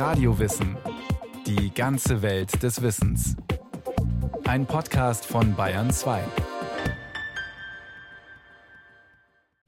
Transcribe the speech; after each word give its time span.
Radiowissen. 0.00 0.78
Die 1.46 1.74
ganze 1.74 2.22
Welt 2.22 2.62
des 2.62 2.80
Wissens. 2.80 3.36
Ein 4.44 4.64
Podcast 4.64 5.26
von 5.26 5.54
Bayern 5.54 5.90
2. 5.90 6.24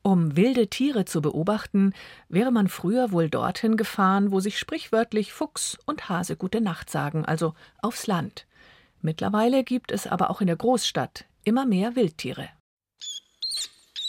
Um 0.00 0.34
wilde 0.34 0.68
Tiere 0.68 1.04
zu 1.04 1.20
beobachten, 1.20 1.92
wäre 2.30 2.50
man 2.50 2.68
früher 2.68 3.12
wohl 3.12 3.28
dorthin 3.28 3.76
gefahren, 3.76 4.32
wo 4.32 4.40
sich 4.40 4.58
sprichwörtlich 4.58 5.34
Fuchs 5.34 5.76
und 5.84 6.08
Hase 6.08 6.36
gute 6.36 6.62
Nacht 6.62 6.88
sagen, 6.88 7.26
also 7.26 7.52
aufs 7.82 8.06
Land. 8.06 8.46
Mittlerweile 9.02 9.64
gibt 9.64 9.92
es 9.92 10.06
aber 10.06 10.30
auch 10.30 10.40
in 10.40 10.46
der 10.46 10.56
Großstadt 10.56 11.26
immer 11.44 11.66
mehr 11.66 11.94
Wildtiere. 11.94 12.48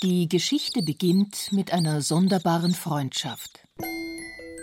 Die 0.01 0.29
Geschichte 0.29 0.83
beginnt 0.83 1.51
mit 1.51 1.73
einer 1.73 2.01
sonderbaren 2.01 2.73
Freundschaft. 2.73 3.67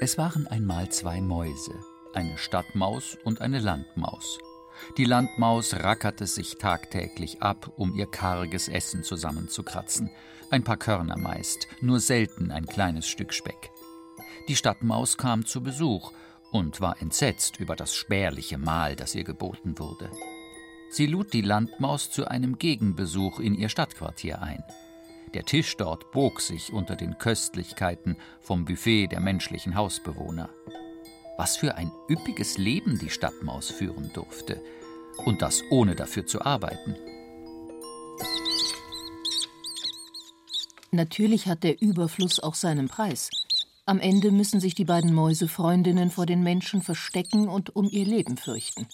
Es 0.03 0.17
waren 0.17 0.47
einmal 0.47 0.89
zwei 0.89 1.21
Mäuse, 1.21 1.75
eine 2.15 2.39
Stadtmaus 2.39 3.19
und 3.23 3.43
eine 3.43 3.59
Landmaus. 3.59 4.39
Die 4.97 5.05
Landmaus 5.05 5.75
rackerte 5.75 6.27
sich 6.27 6.57
tagtäglich 6.57 7.43
ab, 7.43 7.71
um 7.77 7.95
ihr 7.95 8.07
karges 8.07 8.69
Essen 8.69 9.03
zusammenzukratzen. 9.03 10.11
Ein 10.51 10.65
paar 10.65 10.79
Körner 10.79 11.19
meist, 11.19 11.69
nur 11.83 12.01
selten 12.01 12.51
ein 12.51 12.65
kleines 12.65 13.09
Stück 13.09 13.35
Speck. 13.35 13.71
Die 14.49 14.57
Stadtmaus 14.57 15.19
kam 15.19 15.45
zu 15.45 15.63
Besuch 15.63 16.13
und 16.51 16.81
war 16.81 17.03
entsetzt 17.03 17.61
über 17.61 17.77
das 17.77 17.95
spärliche 17.95 18.57
Mahl, 18.57 18.97
das 18.97 19.15
ihr 19.15 19.25
geboten 19.25 19.79
wurde. 19.79 20.11
Sie 20.89 21.05
lud 21.05 21.35
die 21.35 21.43
Landmaus 21.43 22.11
zu 22.11 22.27
einem 22.27 22.57
Gegenbesuch 22.57 23.39
in 23.39 23.55
ihr 23.55 23.69
Stadtquartier 23.69 24.41
ein. 24.41 24.65
Der 25.35 25.45
Tisch 25.45 25.77
dort 25.77 26.11
bog 26.11 26.41
sich 26.41 26.73
unter 26.73 26.97
den 26.97 27.17
Köstlichkeiten 27.19 28.17
vom 28.41 28.65
Buffet 28.65 29.07
der 29.09 29.21
menschlichen 29.21 29.77
Hausbewohner. 29.77 30.51
Was 31.37 31.57
für 31.57 31.77
ein 31.77 31.93
üppiges 32.09 32.59
Leben 32.59 32.99
die 32.99 33.11
Stadtmaus 33.11 33.71
führen 33.71 34.11
durfte. 34.13 34.61
Und 35.25 35.43
das 35.43 35.63
ohne 35.71 35.95
dafür 35.95 36.27
zu 36.27 36.43
arbeiten. 36.43 36.97
Natürlich 40.91 41.47
hat 41.47 41.63
der 41.63 41.81
Überfluss 41.81 42.41
auch 42.41 42.55
seinen 42.55 42.89
Preis. 42.89 43.31
Am 43.87 44.01
Ende 44.01 44.33
müssen 44.33 44.61
sich 44.61 44.75
die 44.75 44.85
beiden 44.85 45.15
Mäusefreundinnen 45.15 46.11
vor 46.11 46.27
den 46.27 46.43
Menschen 46.43 46.83
verstecken 46.83 47.49
und 47.49 47.75
um 47.77 47.89
ihr 47.89 48.05
Leben 48.05 48.37
fürchten. 48.37 48.89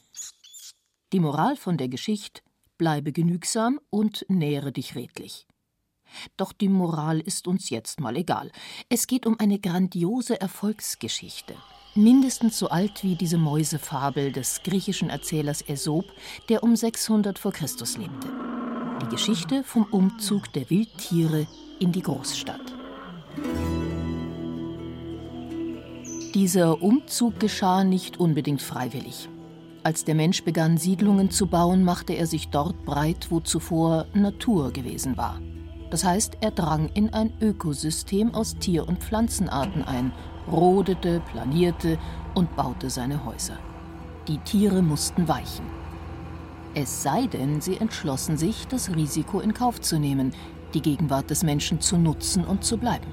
Die 1.13 1.21
Moral 1.21 1.57
von 1.57 1.79
der 1.79 1.89
Geschichte: 1.89 2.43
bleibe 2.77 3.13
genügsam 3.13 3.81
und 3.89 4.27
nähere 4.29 4.73
dich 4.73 4.95
redlich. 4.95 5.47
Doch 6.37 6.53
die 6.53 6.69
Moral 6.69 7.21
ist 7.21 7.47
uns 7.47 7.71
jetzt 7.71 8.01
mal 8.01 8.17
egal. 8.17 8.51
Es 8.89 9.07
geht 9.07 9.27
um 9.27 9.39
eine 9.39 9.59
grandiose 9.59 10.41
Erfolgsgeschichte. 10.41 11.55
Mindestens 11.95 12.59
so 12.59 12.69
alt 12.69 13.03
wie 13.03 13.15
diese 13.15 13.39
Mäusefabel 13.39 14.31
des 14.31 14.63
griechischen 14.63 15.09
Erzählers 15.09 15.65
Aesop, 15.67 16.05
der 16.49 16.63
um 16.63 16.77
600 16.77 17.39
vor 17.39 17.53
Christus 17.53 17.97
lebte. 17.97 18.29
Die 19.03 19.09
Geschichte 19.09 19.65
vom 19.65 19.85
Umzug 19.85 20.53
der 20.53 20.69
Wildtiere 20.69 21.47
in 21.79 21.93
die 21.93 22.03
Großstadt. 22.03 22.75
Dieser 26.35 26.83
Umzug 26.83 27.41
geschah 27.41 27.83
nicht 27.83 28.21
unbedingt 28.21 28.61
freiwillig. 28.61 29.29
Als 29.83 30.05
der 30.05 30.15
Mensch 30.15 30.45
begann, 30.45 30.77
Siedlungen 30.77 31.31
zu 31.31 31.47
bauen, 31.47 31.83
machte 31.83 32.13
er 32.13 32.27
sich 32.27 32.49
dort 32.49 32.85
breit, 32.85 33.29
wo 33.31 33.41
zuvor 33.41 34.07
Natur 34.13 34.73
gewesen 34.73 35.17
war. 35.17 35.41
Das 35.91 36.05
heißt, 36.05 36.39
er 36.41 36.51
drang 36.51 36.89
in 36.95 37.13
ein 37.13 37.33
Ökosystem 37.41 38.35
aus 38.35 38.57
Tier- 38.59 38.89
und 38.89 39.03
Pflanzenarten 39.03 39.85
ein, 39.85 40.13
rodete, 40.51 41.21
planierte 41.33 41.99
und 42.35 42.55
baute 42.57 42.91
seine 42.91 43.25
Häuser. 43.25 43.59
Die 44.29 44.39
Tiere 44.39 44.83
mussten 44.83 45.29
weichen. 45.29 45.67
Es 46.75 47.03
sei 47.03 47.27
denn, 47.27 47.61
sie 47.61 47.77
entschlossen 47.77 48.37
sich, 48.37 48.67
das 48.69 48.95
Risiko 48.95 49.41
in 49.41 49.55
Kauf 49.55 49.81
zu 49.81 49.99
nehmen, 49.99 50.35
die 50.75 50.83
Gegenwart 50.83 51.31
des 51.31 51.43
Menschen 51.43 51.81
zu 51.81 51.97
nutzen 51.97 52.45
und 52.45 52.65
zu 52.65 52.77
bleiben. 52.77 53.07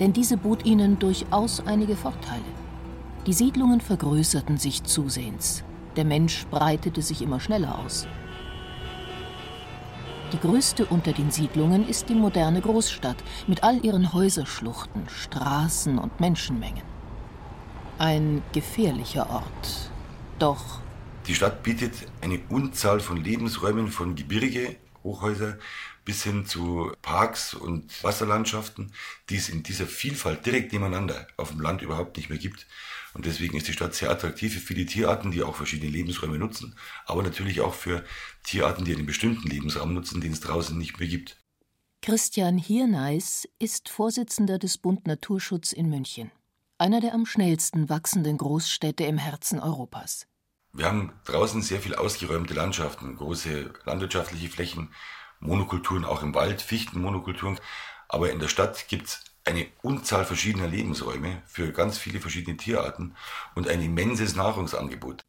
Denn 0.00 0.12
diese 0.12 0.36
bot 0.36 0.64
ihnen 0.64 0.98
durchaus 0.98 1.66
einige 1.66 1.96
Vorteile. 1.96 2.42
Die 3.26 3.32
Siedlungen 3.32 3.80
vergrößerten 3.80 4.56
sich 4.56 4.84
zusehends. 4.84 5.64
Der 5.96 6.04
Mensch 6.04 6.46
breitete 6.50 7.02
sich 7.02 7.20
immer 7.20 7.40
schneller 7.40 7.78
aus. 7.78 8.06
Die 10.32 10.40
größte 10.40 10.86
unter 10.86 11.12
den 11.12 11.30
Siedlungen 11.30 11.86
ist 11.86 12.08
die 12.08 12.14
moderne 12.14 12.62
Großstadt 12.62 13.22
mit 13.46 13.62
all 13.62 13.84
ihren 13.84 14.14
Häuserschluchten, 14.14 15.06
Straßen 15.08 15.98
und 15.98 16.20
Menschenmengen. 16.20 16.84
Ein 17.98 18.42
gefährlicher 18.52 19.28
Ort. 19.28 19.90
Doch. 20.38 20.80
Die 21.26 21.34
Stadt 21.34 21.62
bietet 21.62 21.92
eine 22.22 22.40
Unzahl 22.48 23.00
von 23.00 23.22
Lebensräumen, 23.22 23.88
von 23.88 24.14
Gebirge, 24.14 24.76
Hochhäuser 25.04 25.58
bis 26.04 26.24
hin 26.24 26.46
zu 26.46 26.92
Parks 27.02 27.52
und 27.52 28.02
Wasserlandschaften, 28.02 28.92
die 29.28 29.36
es 29.36 29.50
in 29.50 29.62
dieser 29.62 29.86
Vielfalt 29.86 30.46
direkt 30.46 30.72
nebeneinander 30.72 31.26
auf 31.36 31.50
dem 31.50 31.60
Land 31.60 31.82
überhaupt 31.82 32.16
nicht 32.16 32.30
mehr 32.30 32.38
gibt. 32.38 32.66
Und 33.14 33.26
deswegen 33.26 33.56
ist 33.56 33.68
die 33.68 33.72
Stadt 33.72 33.94
sehr 33.94 34.10
attraktiv 34.10 34.54
für 34.54 34.60
viele 34.60 34.86
Tierarten, 34.86 35.30
die 35.30 35.42
auch 35.42 35.54
verschiedene 35.54 35.90
Lebensräume 35.90 36.38
nutzen, 36.38 36.76
aber 37.06 37.22
natürlich 37.22 37.60
auch 37.60 37.74
für 37.74 38.04
Tierarten, 38.44 38.84
die 38.84 38.94
einen 38.94 39.06
bestimmten 39.06 39.48
Lebensraum 39.48 39.92
nutzen, 39.92 40.20
den 40.20 40.32
es 40.32 40.40
draußen 40.40 40.76
nicht 40.76 40.98
mehr 40.98 41.08
gibt. 41.08 41.36
Christian 42.00 42.58
Hirneis 42.58 43.48
ist 43.58 43.88
Vorsitzender 43.88 44.58
des 44.58 44.78
Bund 44.78 45.06
Naturschutz 45.06 45.72
in 45.72 45.88
München, 45.88 46.32
einer 46.78 47.00
der 47.00 47.14
am 47.14 47.26
schnellsten 47.26 47.88
wachsenden 47.88 48.38
Großstädte 48.38 49.04
im 49.04 49.18
Herzen 49.18 49.60
Europas. 49.60 50.26
Wir 50.72 50.86
haben 50.86 51.12
draußen 51.26 51.60
sehr 51.60 51.80
viel 51.80 51.94
ausgeräumte 51.94 52.54
Landschaften, 52.54 53.16
große 53.16 53.72
landwirtschaftliche 53.84 54.48
Flächen, 54.48 54.88
Monokulturen 55.38 56.04
auch 56.04 56.22
im 56.22 56.34
Wald, 56.34 56.62
Fichtenmonokulturen. 56.62 57.60
Aber 58.08 58.30
in 58.30 58.38
der 58.38 58.48
Stadt 58.48 58.88
gibt 58.88 59.08
es 59.08 59.24
eine 59.44 59.66
Unzahl 59.82 60.24
verschiedener 60.24 60.68
Lebensräume 60.68 61.42
für 61.46 61.72
ganz 61.72 61.98
viele 61.98 62.20
verschiedene 62.20 62.56
Tierarten 62.56 63.14
und 63.54 63.68
ein 63.68 63.82
immenses 63.82 64.36
Nahrungsangebot. 64.36 65.22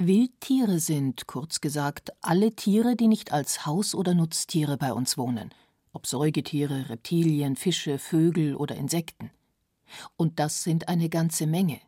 Wildtiere 0.00 0.78
sind, 0.78 1.26
kurz 1.26 1.60
gesagt, 1.60 2.12
alle 2.20 2.54
Tiere, 2.54 2.94
die 2.94 3.08
nicht 3.08 3.32
als 3.32 3.66
Haus- 3.66 3.96
oder 3.96 4.14
Nutztiere 4.14 4.76
bei 4.76 4.92
uns 4.92 5.18
wohnen, 5.18 5.52
ob 5.92 6.06
Säugetiere, 6.06 6.88
Reptilien, 6.88 7.56
Fische, 7.56 7.98
Vögel 7.98 8.54
oder 8.54 8.76
Insekten. 8.76 9.30
Und 10.16 10.38
das 10.38 10.62
sind 10.62 10.88
eine 10.88 11.08
ganze 11.08 11.46
Menge. 11.46 11.80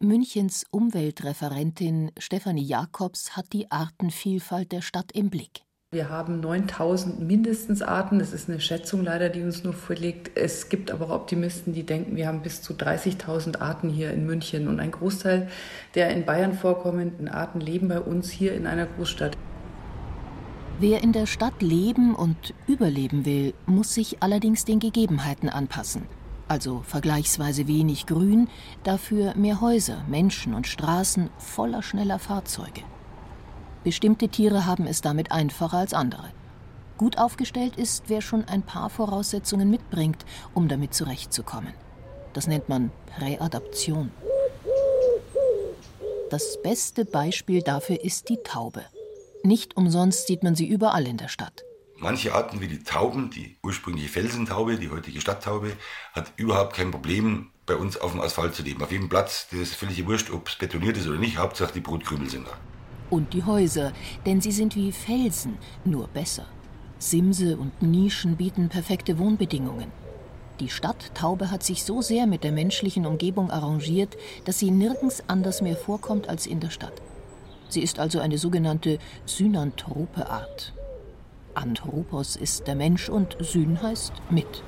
Münchens 0.00 0.64
Umweltreferentin 0.70 2.12
Stefanie 2.18 2.64
Jacobs 2.64 3.36
hat 3.36 3.52
die 3.52 3.70
Artenvielfalt 3.70 4.72
der 4.72 4.82
Stadt 4.82 5.12
im 5.12 5.30
Blick. 5.30 5.62
Wir 5.92 6.08
haben 6.08 6.38
9000 6.38 7.18
mindestens 7.18 7.82
Arten. 7.82 8.20
Das 8.20 8.32
ist 8.32 8.48
eine 8.48 8.60
Schätzung 8.60 9.02
leider, 9.02 9.28
die 9.28 9.42
uns 9.42 9.64
nur 9.64 9.72
vorliegt. 9.72 10.30
Es 10.36 10.68
gibt 10.68 10.92
aber 10.92 11.06
auch 11.06 11.10
Optimisten, 11.10 11.72
die 11.72 11.82
denken, 11.82 12.14
wir 12.14 12.28
haben 12.28 12.42
bis 12.42 12.62
zu 12.62 12.74
30.000 12.74 13.60
Arten 13.60 13.90
hier 13.90 14.12
in 14.12 14.24
München. 14.24 14.68
Und 14.68 14.78
ein 14.78 14.92
Großteil 14.92 15.48
der 15.96 16.10
in 16.10 16.24
Bayern 16.24 16.54
vorkommenden 16.54 17.26
Arten 17.26 17.60
leben 17.60 17.88
bei 17.88 17.98
uns 17.98 18.30
hier 18.30 18.54
in 18.54 18.68
einer 18.68 18.86
Großstadt. 18.86 19.36
Wer 20.78 21.02
in 21.02 21.10
der 21.10 21.26
Stadt 21.26 21.60
leben 21.60 22.14
und 22.14 22.54
überleben 22.68 23.26
will, 23.26 23.52
muss 23.66 23.92
sich 23.92 24.22
allerdings 24.22 24.64
den 24.64 24.78
Gegebenheiten 24.78 25.48
anpassen. 25.48 26.02
Also 26.46 26.84
vergleichsweise 26.86 27.66
wenig 27.66 28.06
Grün, 28.06 28.46
dafür 28.84 29.34
mehr 29.34 29.60
Häuser, 29.60 30.04
Menschen 30.08 30.54
und 30.54 30.68
Straßen 30.68 31.30
voller 31.38 31.82
schneller 31.82 32.20
Fahrzeuge. 32.20 32.82
Bestimmte 33.82 34.28
Tiere 34.28 34.66
haben 34.66 34.86
es 34.86 35.00
damit 35.00 35.32
einfacher 35.32 35.78
als 35.78 35.94
andere. 35.94 36.30
Gut 36.98 37.16
aufgestellt 37.16 37.76
ist, 37.76 38.04
wer 38.08 38.20
schon 38.20 38.44
ein 38.44 38.62
paar 38.62 38.90
Voraussetzungen 38.90 39.70
mitbringt, 39.70 40.26
um 40.52 40.68
damit 40.68 40.92
zurechtzukommen. 40.92 41.72
Das 42.34 42.46
nennt 42.46 42.68
man 42.68 42.92
Präadaption. 43.06 44.10
Das 46.28 46.60
beste 46.62 47.06
Beispiel 47.06 47.62
dafür 47.62 48.04
ist 48.04 48.28
die 48.28 48.36
Taube. 48.44 48.84
Nicht 49.42 49.78
umsonst 49.78 50.26
sieht 50.26 50.42
man 50.42 50.54
sie 50.54 50.68
überall 50.68 51.06
in 51.06 51.16
der 51.16 51.28
Stadt. 51.28 51.64
Manche 51.96 52.34
Arten 52.34 52.60
wie 52.60 52.68
die 52.68 52.84
Tauben, 52.84 53.30
die 53.30 53.56
ursprüngliche 53.62 54.10
Felsentaube, 54.10 54.76
die 54.76 54.90
heutige 54.90 55.22
Stadttaube, 55.22 55.72
hat 56.12 56.34
überhaupt 56.36 56.74
kein 56.76 56.90
Problem, 56.90 57.50
bei 57.64 57.76
uns 57.76 57.96
auf 57.96 58.12
dem 58.12 58.20
Asphalt 58.20 58.54
zu 58.54 58.62
leben. 58.62 58.82
Auf 58.82 58.92
jedem 58.92 59.08
Platz, 59.08 59.48
das 59.50 59.60
ist 59.60 59.74
völlig 59.74 60.06
wurscht, 60.06 60.30
ob 60.30 60.48
es 60.48 60.56
betoniert 60.56 60.98
ist 60.98 61.08
oder 61.08 61.18
nicht, 61.18 61.38
Hauptsache 61.38 61.72
die 61.72 61.80
Brutkrümel 61.80 62.28
sind 62.28 62.46
da 62.46 62.52
und 63.10 63.32
die 63.32 63.44
Häuser, 63.44 63.92
denn 64.24 64.40
sie 64.40 64.52
sind 64.52 64.76
wie 64.76 64.92
Felsen, 64.92 65.58
nur 65.84 66.08
besser. 66.08 66.46
Simse 66.98 67.56
und 67.56 67.82
Nischen 67.82 68.36
bieten 68.36 68.68
perfekte 68.68 69.18
Wohnbedingungen. 69.18 69.90
Die 70.60 70.68
Stadttaube 70.68 71.50
hat 71.50 71.62
sich 71.62 71.84
so 71.84 72.02
sehr 72.02 72.26
mit 72.26 72.44
der 72.44 72.52
menschlichen 72.52 73.06
Umgebung 73.06 73.50
arrangiert, 73.50 74.16
dass 74.44 74.58
sie 74.58 74.70
nirgends 74.70 75.24
anders 75.26 75.62
mehr 75.62 75.76
vorkommt 75.76 76.28
als 76.28 76.46
in 76.46 76.60
der 76.60 76.70
Stadt. 76.70 76.92
Sie 77.70 77.82
ist 77.82 77.98
also 77.98 78.20
eine 78.20 78.36
sogenannte 78.36 78.98
synanthrope 79.24 80.28
Art. 80.28 80.74
Anthropos 81.54 82.36
ist 82.36 82.66
der 82.66 82.74
Mensch 82.74 83.08
und 83.08 83.36
Syn 83.40 83.82
heißt 83.82 84.12
mit. 84.28 84.62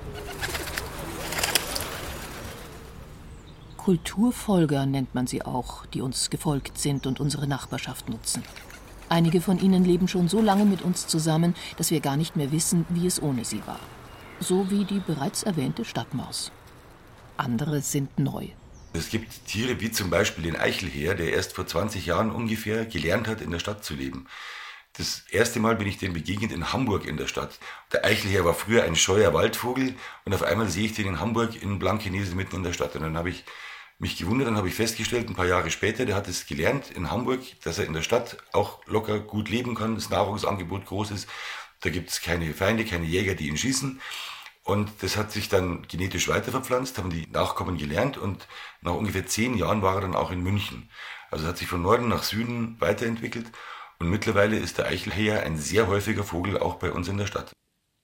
Kulturfolger 3.85 4.87
nennt 4.87 5.13
man 5.13 5.27
sie 5.27 5.43
auch, 5.43 5.87
die 5.87 6.03
uns 6.03 6.31
gefolgt 6.31 6.79
sind 6.79 7.05
und 7.05 7.19
unsere 7.19 7.49
Nachbarschaft 7.49 8.09
nutzen. 8.09 8.45
Einige 9.09 9.41
von 9.41 9.59
ihnen 9.59 9.85
leben 9.85 10.07
schon 10.07 10.29
so 10.29 10.41
lange 10.41 10.65
mit 10.65 10.83
uns 10.83 11.09
zusammen, 11.09 11.57
dass 11.79 11.91
wir 11.91 11.99
gar 11.99 12.17
nicht 12.17 12.37
mehr 12.37 12.53
wissen, 12.53 12.87
wie 12.91 13.09
es 13.09 13.21
ohne 13.21 13.45
sie 13.45 13.61
war. 13.67 13.81
So 14.39 14.71
wie 14.71 14.85
die 14.85 15.01
bereits 15.01 15.43
erwähnte 15.43 15.85
Stadtmaus. 15.85 16.53
Andere 17.37 17.81
sind 17.81 18.21
neu. 18.21 18.51
Es 18.93 19.09
gibt 19.09 19.47
Tiere 19.47 19.81
wie 19.81 19.91
zum 19.91 20.11
Beispiel 20.11 20.45
den 20.45 20.55
Eichelheer, 20.55 21.17
der 21.17 21.33
erst 21.33 21.55
vor 21.55 21.67
20 21.67 22.07
Jahren 22.07 22.31
ungefähr 22.31 22.87
gelernt 22.87 23.27
hat, 23.27 23.41
in 23.41 23.51
der 23.51 23.59
Stadt 23.59 23.85
zu 23.85 23.95
leben. 23.95 24.29
Das 24.93 25.25
erste 25.31 25.59
Mal 25.59 25.75
bin 25.75 25.89
ich 25.89 25.99
dem 25.99 26.13
begegnet 26.13 26.53
in 26.53 26.73
Hamburg 26.73 27.05
in 27.05 27.17
der 27.17 27.27
Stadt. 27.27 27.59
Der 27.93 28.05
Eichelherr 28.05 28.45
war 28.45 28.55
früher 28.55 28.85
ein 28.85 28.95
scheuer 28.95 29.35
Waldvogel 29.35 29.97
und 30.25 30.35
auf 30.35 30.45
einmal 30.45 30.69
sehe 30.69 30.85
ich 30.85 30.95
den 30.95 31.09
in 31.09 31.19
Hamburg 31.19 31.61
in 31.61 31.81
Blankenese 31.81 32.37
mitten 32.37 32.57
in 32.57 32.63
der 32.63 32.75
Stadt. 32.75 32.95
Und 32.95 33.03
dann 33.03 33.17
habe 33.17 33.31
ich 33.31 33.45
mich 34.03 34.19
gewundert, 34.19 34.49
dann 34.49 34.57
habe 34.57 34.69
ich 34.69 34.75
festgestellt, 34.75 35.29
ein 35.29 35.37
paar 35.37 35.47
Jahre 35.47 35.71
später, 35.71 36.05
der 36.05 36.17
hat 36.17 36.27
es 36.27 36.47
gelernt 36.47 36.91
in 36.91 37.11
Hamburg, 37.11 37.41
dass 37.63 37.79
er 37.79 37.87
in 37.87 37.93
der 37.93 38.03
Stadt 38.03 38.37
auch 38.53 38.85
locker 38.87 39.21
gut 39.21 39.49
leben 39.49 39.77
kann, 39.77 39.95
das 39.95 40.11
Nahrungsangebot 40.11 40.87
groß 40.87 41.13
ist. 41.13 41.29
Da 41.81 41.91
gibt 41.91 42.11
es 42.11 42.21
keine 42.21 42.53
Feinde, 42.53 42.85
keine 42.85 43.07
Jäger, 43.07 43.37
die 43.37 43.49
ihn 43.49 43.57
schießen. 43.57 44.01
Und 44.65 44.91
das 45.01 45.17
hat 45.17 45.31
sich 45.31 45.49
dann 45.49 45.87
genetisch 45.87 46.29
weiterverpflanzt, 46.29 46.99
haben 46.99 47.11
die 47.11 47.29
Nachkommen 47.29 47.79
gelernt 47.79 48.19
und 48.19 48.47
nach 48.81 48.95
ungefähr 48.95 49.27
zehn 49.27 49.57
Jahren 49.57 49.83
war 49.83 49.95
er 49.97 50.03
dann 50.03 50.17
auch 50.17 50.33
in 50.33 50.43
München. 50.43 50.91
Also 51.31 51.47
hat 51.47 51.59
sich 51.59 51.69
von 51.69 51.83
Norden 51.83 52.09
nach 52.09 52.25
Süden 52.25 52.81
weiterentwickelt 52.81 53.47
und 54.01 54.11
mittlerweile 54.11 54.57
ist 54.57 54.79
der 54.79 54.87
Eichelheer 54.87 55.45
ein 55.45 55.59
sehr 55.59 55.87
häufiger 55.87 56.25
Vogel 56.25 56.59
auch 56.59 56.75
bei 56.77 56.91
uns 56.91 57.07
in 57.07 57.19
der 57.19 57.27
Stadt. 57.27 57.53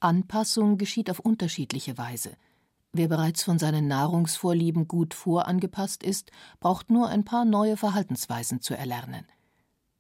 Anpassung 0.01 0.79
geschieht 0.79 1.11
auf 1.11 1.19
unterschiedliche 1.19 1.99
Weise. 1.99 2.37
Wer 2.93 3.09
bereits 3.09 3.43
von 3.43 3.59
seinen 3.59 3.87
Nahrungsvorlieben 3.87 4.89
gut 4.89 5.15
vorangepasst 5.15 6.03
ist, 6.03 6.31
braucht 6.59 6.91
nur 6.91 7.09
ein 7.09 7.25
paar 7.25 7.45
neue 7.45 7.77
Verhaltensweisen 7.77 8.61
zu 8.61 8.75
erlernen. 8.75 9.27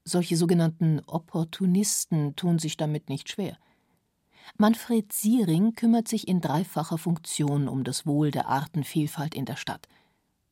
Solche 0.04 0.36
sogenannten 0.36 1.00
Opportunisten 1.06 2.34
tun 2.34 2.58
sich 2.58 2.78
damit 2.78 3.10
nicht 3.10 3.28
schwer. 3.28 3.58
Manfred 4.56 5.12
Siering 5.12 5.74
kümmert 5.74 6.08
sich 6.08 6.26
in 6.26 6.40
dreifacher 6.40 6.96
Funktion 6.96 7.68
um 7.68 7.84
das 7.84 8.06
Wohl 8.06 8.30
der 8.30 8.48
Artenvielfalt 8.48 9.34
in 9.34 9.44
der 9.44 9.56
Stadt. 9.56 9.86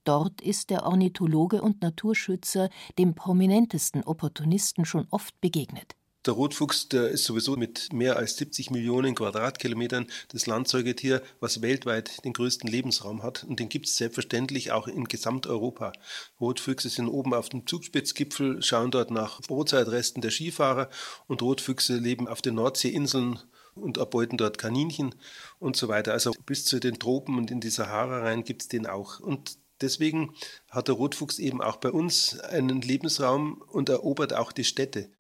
Dort 0.05 0.43
ist 0.43 0.69
der 0.69 0.85
Ornithologe 0.85 1.63
und 1.63 1.81
Naturschützer 1.81 2.69
dem 2.99 3.15
prominentesten 3.15 4.05
Opportunisten 4.05 4.85
schon 4.85 5.09
oft 5.11 5.41
begegnet. 5.41 5.97
Der 6.27 6.35
Rotfuchs, 6.35 6.89
der 6.89 7.09
ist 7.11 7.25
sowieso 7.25 7.55
mit 7.55 7.93
mehr 7.93 8.17
als 8.17 8.37
70 8.37 8.73
Millionen 8.73 9.15
Quadratkilometern 9.15 10.09
das 10.33 10.49
Landsäugetier, 10.49 11.23
was 11.39 11.63
weltweit 11.63 12.25
den 12.25 12.33
größten 12.33 12.69
Lebensraum 12.69 13.23
hat. 13.23 13.45
Und 13.45 13.61
den 13.61 13.69
gibt 13.69 13.87
es 13.87 13.97
selbstverständlich 13.97 14.73
auch 14.73 14.89
in 14.89 15.05
Gesamteuropa. 15.05 15.93
Rotfüchse 16.41 16.89
sind 16.89 17.07
oben 17.07 17.33
auf 17.33 17.49
dem 17.49 17.65
Zugspitzgipfel, 17.65 18.61
schauen 18.61 18.91
dort 18.91 19.13
nach 19.13 19.41
Brotzeitresten 19.43 20.21
der 20.21 20.33
Skifahrer 20.33 20.91
und 21.29 21.43
Rotfüchse 21.43 21.97
leben 21.97 22.27
auf 22.27 22.43
den 22.43 22.57
Nordseeinseln 22.57 23.39
und 23.77 23.97
erbeuten 23.97 24.37
dort 24.37 24.59
Kaninchen 24.59 25.15
und 25.61 25.77
so 25.77 25.87
weiter. 25.87 26.13
Also 26.13 26.33
bis 26.45 26.65
zu 26.65 26.81
den 26.81 26.99
Tropen 26.99 27.39
und 27.39 27.53
in 27.53 27.61
die 27.61 27.71
Sahara 27.71 28.23
rein 28.23 28.43
gibt 28.43 28.63
es 28.63 28.69
den 28.69 28.87
auch. 28.87 29.21
Und 29.21 29.59
Deswegen 29.83 30.35
hat 30.71 30.89
der 30.89 30.95
Rotfuchs 30.95 31.39
eben 31.39 31.61
auch 31.61 31.77
bei 31.77 31.91
uns 31.91 32.41
einen 32.41 32.81
Lebensraum 32.81 33.63
und 33.69 33.91
erobert 33.91 34.33
auch 34.33 34.53
die 34.53 34.65
Städte. 34.65 35.11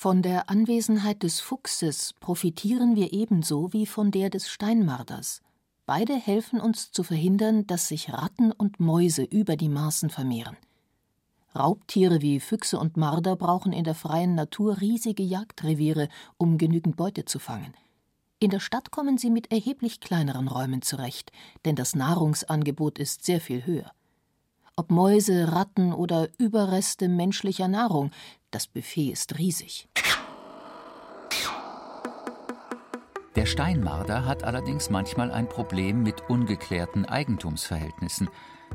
Von 0.00 0.22
der 0.22 0.48
Anwesenheit 0.48 1.24
des 1.24 1.40
Fuchses 1.40 2.14
profitieren 2.20 2.94
wir 2.94 3.12
ebenso 3.12 3.72
wie 3.72 3.84
von 3.84 4.12
der 4.12 4.30
des 4.30 4.48
Steinmarders. 4.48 5.40
Beide 5.86 6.14
helfen 6.14 6.60
uns 6.60 6.92
zu 6.92 7.02
verhindern, 7.02 7.66
dass 7.66 7.88
sich 7.88 8.12
Ratten 8.12 8.52
und 8.52 8.78
Mäuse 8.78 9.24
über 9.24 9.56
die 9.56 9.68
Maßen 9.68 10.08
vermehren. 10.08 10.56
Raubtiere 11.52 12.22
wie 12.22 12.38
Füchse 12.38 12.78
und 12.78 12.96
Marder 12.96 13.34
brauchen 13.34 13.72
in 13.72 13.82
der 13.82 13.96
freien 13.96 14.36
Natur 14.36 14.80
riesige 14.80 15.24
Jagdreviere, 15.24 16.08
um 16.36 16.58
genügend 16.58 16.94
Beute 16.94 17.24
zu 17.24 17.40
fangen. 17.40 17.74
In 18.38 18.50
der 18.50 18.60
Stadt 18.60 18.92
kommen 18.92 19.18
sie 19.18 19.30
mit 19.30 19.50
erheblich 19.50 19.98
kleineren 19.98 20.46
Räumen 20.46 20.80
zurecht, 20.80 21.32
denn 21.64 21.74
das 21.74 21.96
Nahrungsangebot 21.96 23.00
ist 23.00 23.24
sehr 23.24 23.40
viel 23.40 23.66
höher. 23.66 23.90
Ob 24.78 24.92
Mäuse, 24.92 25.50
Ratten 25.50 25.92
oder 25.92 26.28
Überreste 26.38 27.08
menschlicher 27.08 27.66
Nahrung, 27.66 28.12
das 28.52 28.68
Buffet 28.68 29.10
ist 29.10 29.36
riesig. 29.36 29.88
Der 33.34 33.44
Steinmarder 33.44 34.24
hat 34.24 34.44
allerdings 34.44 34.88
manchmal 34.88 35.32
ein 35.32 35.48
Problem 35.48 36.04
mit 36.04 36.30
ungeklärten 36.30 37.06
Eigentumsverhältnissen, 37.06 38.30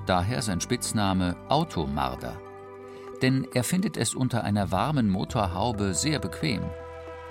daher 0.05 0.41
sein 0.41 0.59
Spitzname 0.59 1.37
Automarder. 1.47 2.37
Denn 3.21 3.47
er 3.53 3.63
findet 3.63 3.95
es 3.95 4.13
unter 4.13 4.43
einer 4.43 4.73
warmen 4.73 5.09
Motorhaube 5.09 5.93
sehr 5.93 6.19
bequem. 6.19 6.63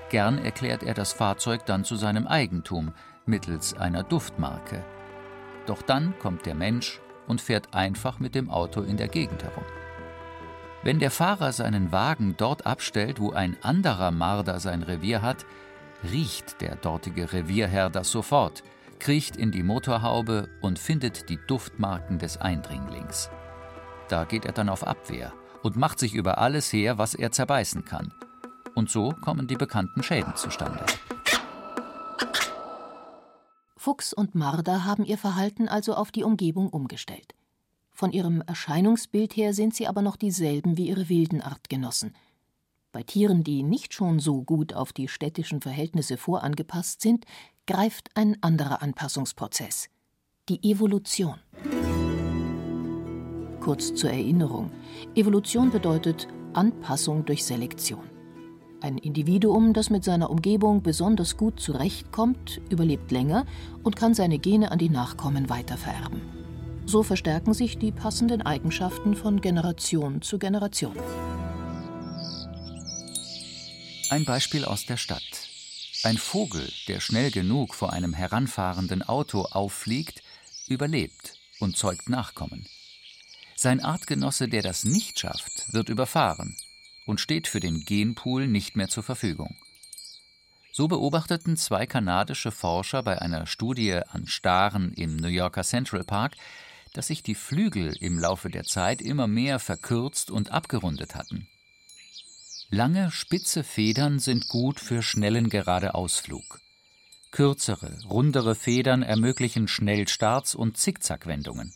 Gern 0.08 0.38
erklärt 0.38 0.82
er 0.82 0.94
das 0.94 1.12
Fahrzeug 1.12 1.66
dann 1.66 1.84
zu 1.84 1.96
seinem 1.96 2.26
Eigentum 2.26 2.94
mittels 3.26 3.74
einer 3.74 4.02
Duftmarke. 4.02 4.82
Doch 5.66 5.82
dann 5.82 6.18
kommt 6.20 6.46
der 6.46 6.54
Mensch 6.54 7.02
und 7.32 7.40
fährt 7.40 7.72
einfach 7.74 8.20
mit 8.20 8.34
dem 8.34 8.50
Auto 8.50 8.82
in 8.82 8.98
der 8.98 9.08
Gegend 9.08 9.42
herum. 9.42 9.64
Wenn 10.82 10.98
der 10.98 11.10
Fahrer 11.10 11.52
seinen 11.52 11.90
Wagen 11.90 12.34
dort 12.36 12.66
abstellt, 12.66 13.20
wo 13.20 13.32
ein 13.32 13.56
anderer 13.62 14.10
Marder 14.10 14.60
sein 14.60 14.82
Revier 14.82 15.22
hat, 15.22 15.46
riecht 16.04 16.60
der 16.60 16.76
dortige 16.76 17.32
Revierherr 17.32 17.88
das 17.88 18.10
sofort, 18.10 18.62
kriecht 18.98 19.36
in 19.36 19.50
die 19.50 19.62
Motorhaube 19.62 20.50
und 20.60 20.78
findet 20.78 21.30
die 21.30 21.38
Duftmarken 21.46 22.18
des 22.18 22.36
Eindringlings. 22.36 23.30
Da 24.08 24.24
geht 24.24 24.44
er 24.44 24.52
dann 24.52 24.68
auf 24.68 24.86
Abwehr 24.86 25.32
und 25.62 25.76
macht 25.76 26.00
sich 26.00 26.12
über 26.12 26.36
alles 26.36 26.70
her, 26.70 26.98
was 26.98 27.14
er 27.14 27.32
zerbeißen 27.32 27.86
kann. 27.86 28.12
Und 28.74 28.90
so 28.90 29.10
kommen 29.10 29.46
die 29.46 29.56
bekannten 29.56 30.02
Schäden 30.02 30.36
zustande. 30.36 30.84
Fuchs 33.82 34.12
und 34.12 34.36
Marder 34.36 34.84
haben 34.84 35.04
ihr 35.04 35.18
Verhalten 35.18 35.66
also 35.66 35.94
auf 35.94 36.12
die 36.12 36.22
Umgebung 36.22 36.68
umgestellt. 36.68 37.34
Von 37.90 38.12
ihrem 38.12 38.40
Erscheinungsbild 38.40 39.36
her 39.36 39.54
sind 39.54 39.74
sie 39.74 39.88
aber 39.88 40.02
noch 40.02 40.14
dieselben 40.14 40.76
wie 40.76 40.86
ihre 40.86 41.08
wilden 41.08 41.40
Artgenossen. 41.42 42.14
Bei 42.92 43.02
Tieren, 43.02 43.42
die 43.42 43.64
nicht 43.64 43.92
schon 43.92 44.20
so 44.20 44.44
gut 44.44 44.72
auf 44.72 44.92
die 44.92 45.08
städtischen 45.08 45.60
Verhältnisse 45.60 46.16
vorangepasst 46.16 47.00
sind, 47.00 47.24
greift 47.66 48.10
ein 48.14 48.40
anderer 48.40 48.82
Anpassungsprozess 48.82 49.88
die 50.48 50.62
Evolution. 50.62 51.40
Kurz 53.58 53.92
zur 53.96 54.10
Erinnerung. 54.10 54.70
Evolution 55.16 55.72
bedeutet 55.72 56.28
Anpassung 56.52 57.24
durch 57.24 57.44
Selektion. 57.44 58.11
Ein 58.82 58.98
Individuum, 58.98 59.74
das 59.74 59.90
mit 59.90 60.02
seiner 60.02 60.28
Umgebung 60.28 60.82
besonders 60.82 61.36
gut 61.36 61.60
zurechtkommt, 61.60 62.60
überlebt 62.68 63.12
länger 63.12 63.46
und 63.84 63.94
kann 63.94 64.12
seine 64.12 64.40
Gene 64.40 64.72
an 64.72 64.78
die 64.80 64.88
Nachkommen 64.88 65.48
weitervererben. 65.48 66.20
So 66.84 67.04
verstärken 67.04 67.54
sich 67.54 67.78
die 67.78 67.92
passenden 67.92 68.42
Eigenschaften 68.42 69.14
von 69.14 69.40
Generation 69.40 70.20
zu 70.20 70.40
Generation. 70.40 70.96
Ein 74.10 74.24
Beispiel 74.24 74.64
aus 74.64 74.84
der 74.84 74.96
Stadt. 74.96 75.22
Ein 76.02 76.18
Vogel, 76.18 76.68
der 76.88 76.98
schnell 76.98 77.30
genug 77.30 77.76
vor 77.76 77.92
einem 77.92 78.12
heranfahrenden 78.12 79.04
Auto 79.04 79.42
auffliegt, 79.42 80.24
überlebt 80.66 81.38
und 81.60 81.76
zeugt 81.76 82.08
Nachkommen. 82.08 82.66
Sein 83.54 83.78
Artgenosse, 83.78 84.48
der 84.48 84.62
das 84.62 84.82
nicht 84.82 85.20
schafft, 85.20 85.72
wird 85.72 85.88
überfahren 85.88 86.56
und 87.06 87.20
steht 87.20 87.48
für 87.48 87.60
den 87.60 87.84
Genpool 87.84 88.46
nicht 88.46 88.76
mehr 88.76 88.88
zur 88.88 89.02
Verfügung. 89.02 89.56
So 90.72 90.88
beobachteten 90.88 91.56
zwei 91.56 91.86
kanadische 91.86 92.50
Forscher 92.50 93.02
bei 93.02 93.20
einer 93.20 93.46
Studie 93.46 94.00
an 94.08 94.26
Staren 94.26 94.92
im 94.94 95.16
New 95.16 95.28
Yorker 95.28 95.64
Central 95.64 96.04
Park, 96.04 96.36
dass 96.94 97.08
sich 97.08 97.22
die 97.22 97.34
Flügel 97.34 97.94
im 98.00 98.18
Laufe 98.18 98.48
der 98.48 98.64
Zeit 98.64 99.02
immer 99.02 99.26
mehr 99.26 99.58
verkürzt 99.58 100.30
und 100.30 100.50
abgerundet 100.50 101.14
hatten. 101.14 101.46
Lange, 102.70 103.10
spitze 103.10 103.64
Federn 103.64 104.18
sind 104.18 104.48
gut 104.48 104.80
für 104.80 105.02
schnellen 105.02 105.50
Geradeausflug. 105.50 106.60
Kürzere, 107.30 107.98
rundere 108.08 108.54
Federn 108.54 109.02
ermöglichen 109.02 109.68
Schnellstarts 109.68 110.54
und 110.54 110.78
Zickzackwendungen. 110.78 111.74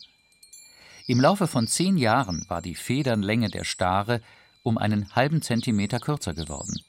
Im 1.05 1.19
Laufe 1.19 1.47
von 1.47 1.67
zehn 1.67 1.97
Jahren 1.97 2.45
war 2.47 2.61
die 2.61 2.75
Federnlänge 2.75 3.49
der 3.49 3.63
Stare 3.63 4.21
um 4.67 4.77
einen 4.77 5.15
halben 5.15 5.41
Zentimeter 5.41 5.99
kürzer 5.99 6.33
geworden. 6.33 6.81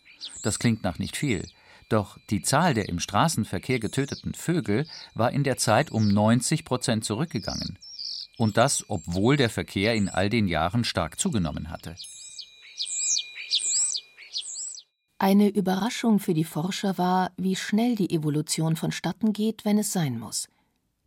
Das 0.42 0.58
klingt 0.58 0.82
nach 0.82 0.98
nicht 0.98 1.16
viel, 1.16 1.48
doch 1.88 2.18
die 2.28 2.42
Zahl 2.42 2.74
der 2.74 2.88
im 2.88 2.98
Straßenverkehr 2.98 3.78
getöteten 3.78 4.34
Vögel 4.34 4.86
war 5.14 5.32
in 5.32 5.44
der 5.44 5.56
Zeit 5.56 5.90
um 5.90 6.08
90 6.08 6.64
Prozent 6.64 7.04
zurückgegangen. 7.04 7.78
Und 8.36 8.56
das, 8.56 8.84
obwohl 8.88 9.36
der 9.36 9.48
Verkehr 9.48 9.94
in 9.94 10.08
all 10.08 10.28
den 10.28 10.48
Jahren 10.48 10.84
stark 10.84 11.18
zugenommen 11.18 11.70
hatte. 11.70 11.96
Eine 15.18 15.48
Überraschung 15.48 16.20
für 16.20 16.34
die 16.34 16.44
Forscher 16.44 16.98
war, 16.98 17.32
wie 17.36 17.56
schnell 17.56 17.96
die 17.96 18.10
Evolution 18.10 18.76
vonstatten 18.76 19.32
geht, 19.32 19.64
wenn 19.64 19.78
es 19.78 19.92
sein 19.92 20.18
muss. 20.18 20.48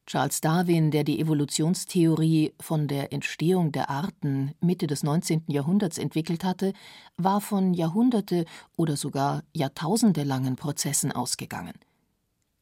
Charles 0.05 0.41
Darwin, 0.41 0.91
der 0.91 1.03
die 1.03 1.19
Evolutionstheorie 1.19 2.53
von 2.59 2.87
der 2.87 3.13
Entstehung 3.13 3.71
der 3.71 3.89
Arten 3.89 4.53
Mitte 4.59 4.87
des 4.87 5.03
19. 5.03 5.43
Jahrhunderts 5.47 5.97
entwickelt 5.97 6.43
hatte, 6.43 6.73
war 7.17 7.39
von 7.39 7.73
Jahrhunderte 7.73 8.45
oder 8.75 8.97
sogar 8.97 9.43
Jahrtausendelangen 9.53 10.55
Prozessen 10.55 11.11
ausgegangen. 11.11 11.73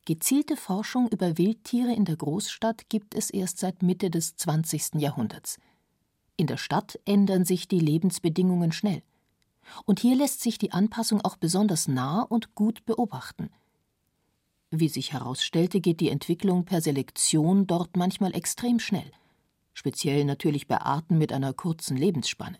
Gezielte 0.05 0.57
Forschung 0.57 1.07
über 1.09 1.37
Wildtiere 1.37 1.93
in 1.93 2.05
der 2.05 2.17
Großstadt 2.17 2.89
gibt 2.89 3.15
es 3.15 3.29
erst 3.29 3.59
seit 3.59 3.83
Mitte 3.83 4.09
des 4.09 4.35
20. 4.35 4.95
Jahrhunderts. 4.95 5.57
In 6.35 6.47
der 6.47 6.57
Stadt 6.57 6.99
ändern 7.05 7.45
sich 7.45 7.67
die 7.67 7.79
Lebensbedingungen 7.79 8.71
schnell. 8.71 9.03
Und 9.85 9.99
hier 9.99 10.15
lässt 10.15 10.41
sich 10.41 10.57
die 10.57 10.71
Anpassung 10.71 11.21
auch 11.21 11.35
besonders 11.35 11.87
nah 11.87 12.21
und 12.21 12.55
gut 12.55 12.85
beobachten. 12.85 13.49
Wie 14.71 14.89
sich 14.89 15.13
herausstellte, 15.13 15.81
geht 15.81 15.99
die 15.99 16.09
Entwicklung 16.09 16.65
per 16.65 16.81
Selektion 16.81 17.65
dort 17.65 17.97
manchmal 17.97 18.35
extrem 18.35 18.79
schnell, 18.79 19.11
speziell 19.73 20.25
natürlich 20.25 20.67
bei 20.67 20.77
Arten 20.77 21.17
mit 21.17 21.33
einer 21.33 21.53
kurzen 21.53 21.97
Lebensspanne. 21.97 22.59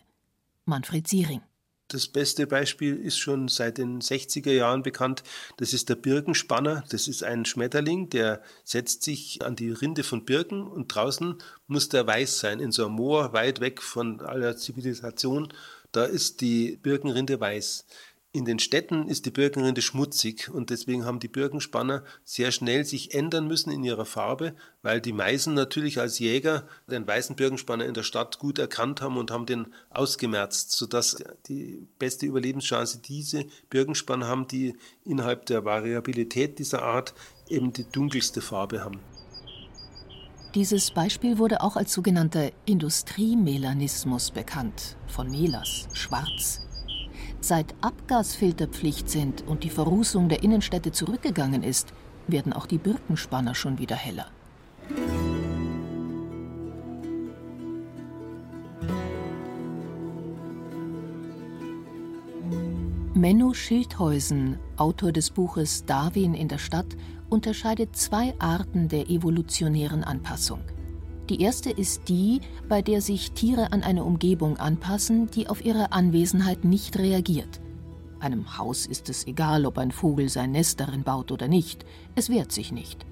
Manfred 0.66 1.08
Siering 1.08 1.42
das 1.90 2.08
beste 2.08 2.46
Beispiel 2.46 2.96
ist 2.96 3.18
schon 3.18 3.48
seit 3.48 3.80
den 3.80 4.00
60er 4.00 4.52
Jahren 4.52 4.84
bekannt. 4.84 5.24
Das 5.58 5.74
ist 5.74 5.90
der 5.90 5.96
Birkenspanner. 5.96 6.84
Das 6.90 7.08
ist 7.08 7.24
ein 7.24 7.46
Schmetterling, 7.46 8.10
der 8.10 8.44
setzt 8.64 9.02
sich 9.02 9.44
an 9.44 9.56
die 9.56 9.72
Rinde 9.72 10.04
von 10.04 10.24
Birken 10.24 10.68
und 10.68 10.94
draußen 10.94 11.38
muss 11.66 11.90
der 11.90 12.06
weiß 12.06 12.40
sein, 12.40 12.60
in 12.60 12.72
so 12.72 12.86
einem 12.86 12.96
Moor, 12.96 13.34
weit 13.34 13.60
weg 13.60 13.82
von 13.82 14.22
aller 14.22 14.56
Zivilisation. 14.56 15.52
Da 15.92 16.06
ist 16.06 16.42
die 16.42 16.78
Birkenrinde 16.78 17.40
weiß. 17.40 17.88
In 18.32 18.46
den 18.46 18.60
Städten 18.60 19.08
ist 19.08 19.26
die 19.26 19.32
Birkenrinde 19.32 19.82
schmutzig 19.82 20.52
und 20.52 20.70
deswegen 20.70 21.04
haben 21.04 21.20
die 21.20 21.28
Birkenspanner 21.28 22.04
sehr 22.24 22.52
schnell 22.52 22.86
sich 22.86 23.16
ändern 23.16 23.48
müssen 23.48 23.72
in 23.72 23.84
ihrer 23.84 24.06
Farbe, 24.06 24.54
weil 24.84 25.02
die 25.02 25.14
Meisen 25.14 25.56
natürlich 25.56 26.00
als 26.00 26.20
Jäger 26.20 26.68
den 26.86 27.08
weißen 27.08 27.36
Birkenspanner 27.36 27.88
in 27.88 27.96
der 27.96 28.04
Stadt 28.04 28.38
gut 28.38 28.60
erkannt 28.60 29.02
haben 29.02 29.18
und 29.18 29.32
haben 29.32 29.48
den 29.48 29.74
ausgemerzt, 29.90 30.74
sodass 30.74 31.24
die 31.48 31.88
beste 31.98 32.28
Überlebenschance 32.28 33.00
diese 33.00 33.46
Birkenspanner 33.72 34.28
haben, 34.28 34.48
die 34.48 34.76
innerhalb 35.04 35.48
der 35.48 35.66
Variabilität 35.66 36.60
dieser 36.60 36.84
Art 36.84 37.16
eben 37.48 37.74
die 37.74 37.90
dunkelste 37.90 38.42
Farbe 38.42 38.84
haben. 38.84 39.00
Dieses 40.54 40.92
Beispiel 40.92 41.40
wurde 41.40 41.62
auch 41.62 41.76
als 41.76 41.94
sogenannter 41.94 42.52
Industriemelanismus 42.68 44.30
bekannt, 44.30 44.98
von 45.08 45.32
Melas, 45.32 45.88
schwarz, 45.94 46.62
Seit 47.42 47.74
Abgasfilterpflicht 47.82 49.10
sind 49.10 49.44
und 49.48 49.64
die 49.64 49.70
Verrußung 49.70 50.30
der 50.30 50.44
Innenstädte 50.44 50.92
zurückgegangen 50.92 51.64
ist, 51.64 51.94
werden 52.28 52.54
auch 52.54 52.66
die 52.66 52.78
Birkenspanner 52.78 53.56
schon 53.56 53.80
wieder 53.80 53.96
heller. 53.96 54.28
Menno 63.14 63.54
Schildhausen, 63.54 64.58
Autor 64.78 65.12
des 65.12 65.30
Buches 65.32 65.86
Darwin 65.86 66.34
in 66.34 66.48
der 66.48 66.58
Stadt, 66.58 66.96
unterscheidet 67.30 67.96
zwei 67.96 68.34
Arten 68.40 68.88
der 68.88 69.10
evolutionären 69.10 70.04
Anpassung. 70.04 70.60
Die 71.30 71.42
erste 71.42 71.70
ist 71.70 72.10
die, 72.10 72.42
bei 72.68 72.82
der 72.82 73.02
sich 73.02 73.34
Tiere 73.34 73.72
an 73.72 73.84
eine 73.84 74.04
Umgebung 74.04 74.58
anpassen, 74.58 75.28
die 75.28 75.48
auf 75.48 75.64
ihre 75.64 75.92
Anwesenheit 75.92 76.66
nicht 76.66 76.98
reagiert. 76.98 77.62
Einem 78.20 78.58
Haus 78.58 78.88
ist 78.88 79.10
es 79.10 79.28
egal, 79.28 79.68
ob 79.68 79.78
ein 79.78 79.92
Vogel 79.92 80.28
sein 80.28 80.52
Nest 80.52 80.80
darin 80.80 81.04
baut 81.04 81.32
oder 81.32 81.48
nicht, 81.48 81.86
es 82.16 82.30
wehrt 82.30 82.52
sich 82.52 82.72
nicht. 82.72 83.06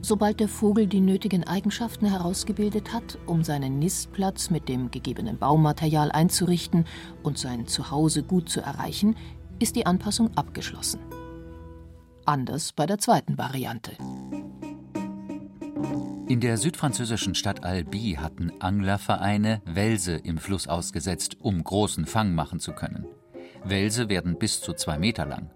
Sobald 0.00 0.38
der 0.38 0.48
Vogel 0.48 0.86
die 0.86 1.00
nötigen 1.00 1.44
Eigenschaften 1.44 2.06
herausgebildet 2.06 2.92
hat, 2.92 3.18
um 3.26 3.42
seinen 3.42 3.80
Nistplatz 3.80 4.50
mit 4.50 4.68
dem 4.68 4.92
gegebenen 4.92 5.36
Baumaterial 5.36 6.12
einzurichten 6.12 6.84
und 7.24 7.36
sein 7.36 7.66
Zuhause 7.66 8.22
gut 8.22 8.48
zu 8.48 8.60
erreichen, 8.60 9.16
ist 9.58 9.74
die 9.74 9.86
Anpassung 9.86 10.30
abgeschlossen. 10.36 11.00
Anders 12.26 12.72
bei 12.72 12.86
der 12.86 12.98
zweiten 12.98 13.36
Variante. 13.38 13.92
In 16.26 16.40
der 16.40 16.56
südfranzösischen 16.56 17.34
Stadt 17.34 17.64
Albi 17.64 18.16
hatten 18.18 18.50
Anglervereine 18.58 19.60
Welse 19.66 20.14
im 20.14 20.38
Fluss 20.38 20.66
ausgesetzt, 20.66 21.36
um 21.40 21.62
großen 21.62 22.06
Fang 22.06 22.34
machen 22.34 22.60
zu 22.60 22.72
können. 22.72 23.06
Welse 23.62 24.08
werden 24.08 24.38
bis 24.38 24.62
zu 24.62 24.72
zwei 24.72 24.98
Meter 24.98 25.26
lang. 25.26 25.50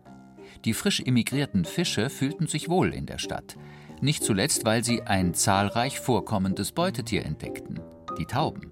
Die 0.67 0.75
frisch 0.75 1.01
emigrierten 1.01 1.65
Fische 1.65 2.11
fühlten 2.11 2.47
sich 2.47 2.69
wohl 2.69 2.93
in 2.93 3.07
der 3.07 3.17
Stadt. 3.17 3.57
Nicht 4.03 4.23
zuletzt, 4.23 4.67
weil 4.67 4.85
sie 4.85 5.03
ein 5.03 5.33
zahlreich 5.33 6.01
vorkommendes 6.01 6.73
Beutetier 6.73 7.25
entdeckten: 7.25 7.81
die 8.19 8.27
Tauben. 8.27 8.71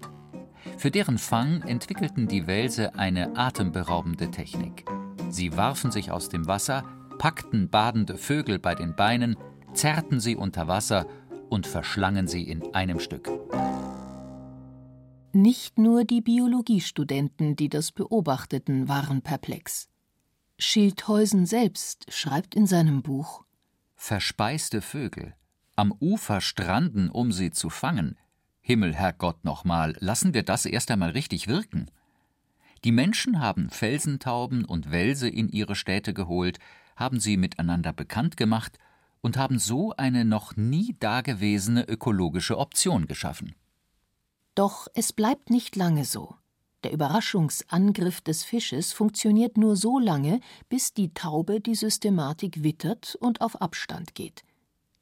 Für 0.77 0.91
deren 0.91 1.17
Fang 1.17 1.63
entwickelten 1.63 2.27
die 2.27 2.45
Welse 2.45 2.93
eine 2.93 3.35
atemberaubende 3.35 4.29
Technik. 4.29 4.85
Sie 5.29 5.57
warfen 5.57 5.91
sich 5.91 6.11
aus 6.11 6.29
dem 6.29 6.45
Wasser, 6.45 6.83
packten 7.17 7.69
badende 7.69 8.17
Vögel 8.17 8.59
bei 8.59 8.75
den 8.75 8.95
Beinen, 8.95 9.35
zerrten 9.73 10.19
sie 10.19 10.35
unter 10.35 10.67
Wasser 10.67 11.07
und 11.49 11.67
verschlangen 11.67 12.27
sie 12.27 12.43
in 12.43 12.73
einem 12.73 12.99
Stück. 12.99 13.29
Nicht 15.33 15.77
nur 15.77 16.03
die 16.03 16.21
Biologiestudenten, 16.21 17.55
die 17.55 17.69
das 17.69 17.91
beobachteten, 17.91 18.87
waren 18.87 19.21
perplex. 19.21 19.89
Schildhausen 20.57 21.45
selbst 21.45 22.11
schreibt 22.11 22.55
in 22.55 22.65
seinem 22.65 23.01
Buch 23.03 23.43
Verspeiste 23.95 24.81
Vögel, 24.81 25.35
am 25.75 25.93
Ufer 25.99 26.41
stranden, 26.41 27.09
um 27.09 27.31
sie 27.31 27.51
zu 27.51 27.69
fangen. 27.69 28.17
Himmel, 28.61 28.95
Herrgott, 28.95 29.45
nochmal, 29.45 29.95
lassen 29.99 30.33
wir 30.33 30.43
das 30.43 30.65
erst 30.65 30.89
einmal 30.91 31.11
richtig 31.11 31.47
wirken. 31.47 31.91
Die 32.83 32.91
Menschen 32.91 33.39
haben 33.39 33.69
Felsentauben 33.69 34.65
und 34.65 34.91
Wälse 34.91 35.29
in 35.29 35.49
ihre 35.49 35.75
Städte 35.75 36.13
geholt, 36.13 36.59
haben 36.95 37.19
sie 37.19 37.37
miteinander 37.37 37.93
bekannt 37.93 38.37
gemacht 38.37 38.79
und 39.21 39.37
haben 39.37 39.59
so 39.59 39.93
eine 39.97 40.25
noch 40.25 40.55
nie 40.55 40.95
dagewesene 40.99 41.87
ökologische 41.87 42.57
Option 42.57 43.07
geschaffen. 43.07 43.55
Doch 44.55 44.87
es 44.93 45.13
bleibt 45.13 45.49
nicht 45.49 45.75
lange 45.75 46.05
so. 46.05 46.35
Der 46.83 46.91
Überraschungsangriff 46.91 48.21
des 48.21 48.43
Fisches 48.43 48.93
funktioniert 48.93 49.57
nur 49.57 49.75
so 49.75 49.99
lange, 49.99 50.39
bis 50.69 50.93
die 50.93 51.13
Taube 51.13 51.59
die 51.59 51.75
Systematik 51.75 52.63
wittert 52.63 53.17
und 53.19 53.41
auf 53.41 53.61
Abstand 53.61 54.15
geht. 54.15 54.43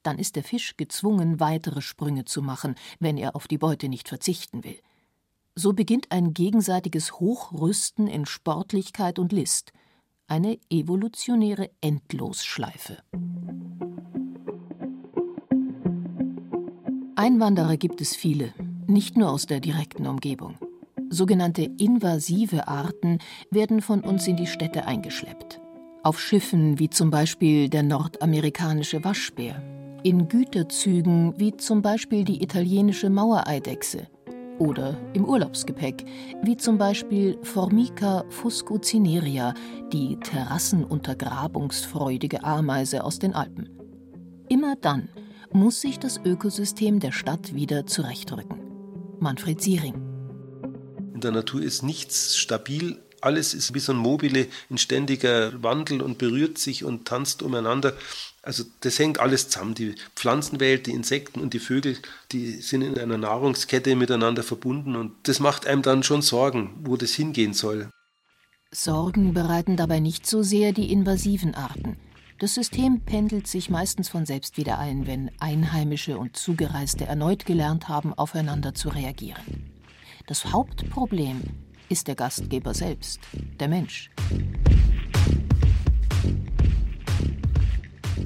Dann 0.03 0.17
ist 0.17 0.35
der 0.35 0.43
Fisch 0.43 0.77
gezwungen, 0.77 1.39
weitere 1.39 1.81
Sprünge 1.81 2.25
zu 2.25 2.41
machen, 2.41 2.75
wenn 2.99 3.17
er 3.17 3.35
auf 3.35 3.47
die 3.47 3.57
Beute 3.57 3.89
nicht 3.89 4.07
verzichten 4.07 4.63
will. 4.63 4.79
So 5.55 5.73
beginnt 5.73 6.11
ein 6.11 6.33
gegenseitiges 6.33 7.13
Hochrüsten 7.19 8.07
in 8.07 8.25
Sportlichkeit 8.25 9.19
und 9.19 9.31
List, 9.31 9.71
eine 10.27 10.59
evolutionäre 10.69 11.71
Endlosschleife. 11.81 12.97
Einwanderer 17.25 17.75
gibt 17.75 17.99
es 18.01 18.15
viele, 18.15 18.53
nicht 18.85 19.17
nur 19.17 19.31
aus 19.31 19.47
der 19.47 19.59
direkten 19.59 20.05
Umgebung. 20.05 20.59
Sogenannte 21.09 21.63
invasive 21.79 22.67
Arten 22.67 23.17
werden 23.49 23.81
von 23.81 24.01
uns 24.01 24.27
in 24.27 24.35
die 24.35 24.45
Städte 24.45 24.85
eingeschleppt. 24.85 25.59
Auf 26.03 26.21
Schiffen 26.21 26.77
wie 26.77 26.91
zum 26.91 27.09
Beispiel 27.09 27.67
der 27.67 27.81
nordamerikanische 27.81 29.03
Waschbär, 29.03 29.59
in 30.03 30.27
Güterzügen 30.27 31.33
wie 31.39 31.57
zum 31.57 31.81
Beispiel 31.81 32.25
die 32.25 32.43
italienische 32.43 33.09
Mauereidechse 33.09 34.05
oder 34.59 34.95
im 35.13 35.25
Urlaubsgepäck 35.25 36.05
wie 36.43 36.57
zum 36.57 36.77
Beispiel 36.77 37.39
Formica 37.41 38.23
fuscocineria, 38.29 39.55
die 39.91 40.17
terrassenuntergrabungsfreudige 40.17 42.43
Ameise 42.43 43.03
aus 43.03 43.17
den 43.17 43.33
Alpen. 43.33 43.71
Immer 44.47 44.75
dann, 44.75 45.09
muss 45.55 45.79
sich 45.79 45.99
das 45.99 46.19
Ökosystem 46.23 46.99
der 46.99 47.13
Stadt 47.13 47.55
wieder 47.55 47.87
zurechtrücken. 47.87 48.59
Manfred 49.19 49.61
Siering. 49.61 49.95
In 51.13 51.21
der 51.21 51.31
Natur 51.31 51.61
ist 51.61 51.81
nichts 51.81 52.35
stabil. 52.35 53.01
Alles 53.21 53.53
ist 53.53 53.73
wie 53.73 53.79
so 53.79 53.93
ein 53.93 53.97
Mobile 53.97 54.47
in 54.69 54.77
ständiger 54.77 55.63
Wandel 55.63 56.01
und 56.01 56.17
berührt 56.17 56.57
sich 56.57 56.83
und 56.83 57.05
tanzt 57.07 57.41
umeinander. 57.41 57.93
Also 58.41 58.65
das 58.81 58.99
hängt 58.99 59.19
alles 59.19 59.47
zusammen. 59.47 59.75
Die 59.75 59.95
Pflanzenwelt, 60.15 60.87
die 60.87 60.91
Insekten 60.91 61.39
und 61.39 61.53
die 61.53 61.59
Vögel, 61.59 61.97
die 62.33 62.61
sind 62.61 62.81
in 62.81 62.99
einer 62.99 63.17
Nahrungskette 63.17 63.95
miteinander 63.95 64.43
verbunden 64.43 64.97
und 64.97 65.13
das 65.23 65.39
macht 65.39 65.65
einem 65.65 65.81
dann 65.81 66.03
schon 66.03 66.21
Sorgen, 66.21 66.75
wo 66.83 66.97
das 66.97 67.11
hingehen 67.11 67.53
soll. 67.53 67.89
Sorgen 68.71 69.33
bereiten 69.33 69.77
dabei 69.77 70.01
nicht 70.01 70.27
so 70.27 70.43
sehr 70.43 70.73
die 70.73 70.91
invasiven 70.91 71.55
Arten. 71.55 71.97
Das 72.37 72.53
System 72.53 72.99
pendelt 72.99 73.47
sich 73.47 73.69
meistens 73.69 74.09
von 74.09 74.25
selbst 74.25 74.57
wieder 74.57 74.77
ein, 74.77 75.07
wenn 75.07 75.31
Einheimische 75.39 76.17
und 76.17 76.35
Zugereiste 76.35 77.05
erneut 77.05 77.45
gelernt 77.45 77.87
haben, 77.87 78.13
aufeinander 78.13 78.73
zu 78.73 78.89
reagieren. 78.89 79.71
Das 80.27 80.51
Hauptproblem 80.51 81.41
ist 81.87 82.09
der 82.09 82.15
Gastgeber 82.15 82.73
selbst, 82.73 83.21
der 83.57 83.69
Mensch. 83.69 84.11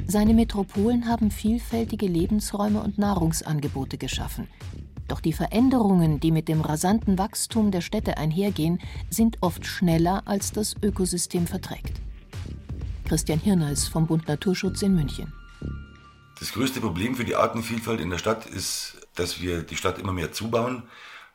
Seine 0.08 0.34
Metropolen 0.34 1.08
haben 1.08 1.30
vielfältige 1.30 2.08
Lebensräume 2.08 2.82
und 2.82 2.98
Nahrungsangebote 2.98 4.00
geschaffen. 4.00 4.48
Doch 5.08 5.20
die 5.20 5.34
Veränderungen, 5.34 6.20
die 6.20 6.32
mit 6.32 6.48
dem 6.48 6.62
rasanten 6.62 7.20
Wachstum 7.20 7.70
der 7.70 7.82
Städte 7.82 8.18
einhergehen, 8.18 8.80
sind 9.12 9.38
oft 9.42 9.68
schneller, 9.68 10.24
als 10.26 10.52
das 10.52 10.76
Ökosystem 10.82 11.46
verträgt. 11.46 12.02
Christian 13.10 13.40
Hirneis 13.40 13.88
vom 13.88 14.06
Bund 14.06 14.28
Naturschutz 14.28 14.84
in 14.84 14.94
München. 14.94 15.34
Das 16.38 16.52
größte 16.52 16.80
Problem 16.80 17.16
für 17.16 17.26
die 17.26 17.36
Artenvielfalt 17.36 18.00
in 18.02 18.12
der 18.12 18.20
Stadt 18.20 18.46
ist, 18.46 18.98
dass 19.16 19.42
wir 19.42 19.64
die 19.64 19.76
Stadt 19.76 19.98
immer 19.98 20.14
mehr 20.14 20.32
zubauen. 20.32 20.84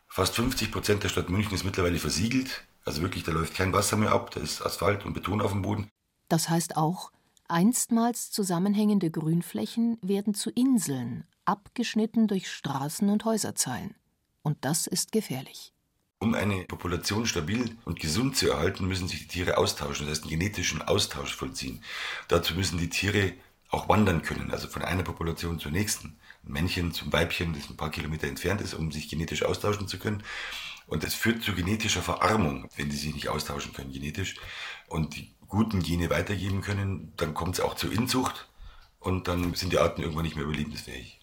Fast 0.06 0.36
50 0.36 0.70
Prozent 0.70 1.02
der 1.02 1.08
Stadt 1.08 1.30
München 1.30 1.52
ist 1.52 1.64
mittlerweile 1.64 1.98
versiegelt. 1.98 2.62
Also 2.84 3.02
wirklich, 3.02 3.24
da 3.24 3.32
läuft 3.32 3.54
kein 3.54 3.72
Wasser 3.72 3.96
mehr 3.96 4.12
ab, 4.12 4.30
da 4.30 4.38
ist 4.38 4.64
Asphalt 4.64 5.04
und 5.04 5.14
Beton 5.14 5.40
auf 5.40 5.50
dem 5.50 5.62
Boden. 5.62 5.90
Das 6.28 6.48
heißt 6.48 6.76
auch, 6.76 7.10
einstmals 7.48 8.30
zusammenhängende 8.30 9.10
Grünflächen 9.10 9.98
werden 10.00 10.32
zu 10.32 10.50
Inseln, 10.50 11.24
abgeschnitten 11.44 12.28
durch 12.28 12.48
Straßen 12.48 13.08
und 13.08 13.24
Häuserzeilen. 13.24 13.96
Und 14.42 14.58
das 14.60 14.86
ist 14.86 15.10
gefährlich. 15.10 15.73
Um 16.20 16.34
eine 16.34 16.64
Population 16.64 17.26
stabil 17.26 17.76
und 17.84 18.00
gesund 18.00 18.36
zu 18.36 18.50
erhalten, 18.50 18.86
müssen 18.86 19.08
sich 19.08 19.20
die 19.20 19.28
Tiere 19.28 19.58
austauschen, 19.58 20.06
das 20.06 20.18
heißt 20.18 20.22
einen 20.24 20.38
genetischen 20.38 20.80
Austausch 20.82 21.34
vollziehen. 21.34 21.82
Dazu 22.28 22.54
müssen 22.54 22.78
die 22.78 22.88
Tiere 22.88 23.34
auch 23.70 23.88
wandern 23.88 24.22
können, 24.22 24.50
also 24.50 24.68
von 24.68 24.82
einer 24.82 25.02
Population 25.02 25.58
zur 25.58 25.72
nächsten. 25.72 26.16
Ein 26.44 26.52
Männchen 26.52 26.92
zum 26.92 27.12
Weibchen, 27.12 27.54
das 27.54 27.68
ein 27.68 27.76
paar 27.76 27.90
Kilometer 27.90 28.28
entfernt 28.28 28.60
ist, 28.60 28.74
um 28.74 28.92
sich 28.92 29.08
genetisch 29.08 29.42
austauschen 29.42 29.88
zu 29.88 29.98
können. 29.98 30.22
Und 30.86 31.02
das 31.02 31.14
führt 31.14 31.42
zu 31.42 31.54
genetischer 31.54 32.02
Verarmung, 32.02 32.68
wenn 32.76 32.88
die 32.88 32.96
sich 32.96 33.14
nicht 33.14 33.28
austauschen 33.28 33.72
können 33.72 33.92
genetisch 33.92 34.36
und 34.88 35.16
die 35.16 35.34
guten 35.48 35.82
Gene 35.82 36.10
weitergeben 36.10 36.60
können, 36.60 37.12
dann 37.16 37.34
kommt 37.34 37.54
es 37.54 37.60
auch 37.60 37.74
zur 37.74 37.92
Inzucht 37.92 38.48
und 38.98 39.28
dann 39.28 39.54
sind 39.54 39.72
die 39.72 39.78
Arten 39.78 40.02
irgendwann 40.02 40.24
nicht 40.24 40.36
mehr 40.36 40.44
überlebensfähig. 40.44 41.20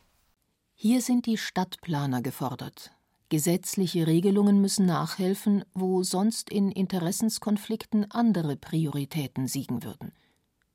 Hier 0.74 1.02
sind 1.02 1.26
die 1.26 1.38
Stadtplaner 1.38 2.22
gefordert. 2.22 2.92
Gesetzliche 3.32 4.06
Regelungen 4.08 4.60
müssen 4.60 4.86
nachhelfen, 4.86 5.64
wo 5.74 6.04
sonst 6.04 6.50
in 6.50 6.70
Interessenskonflikten 6.70 8.12
andere 8.12 8.58
Prioritäten 8.58 9.48
siegen 9.48 9.84
würden. 9.84 10.12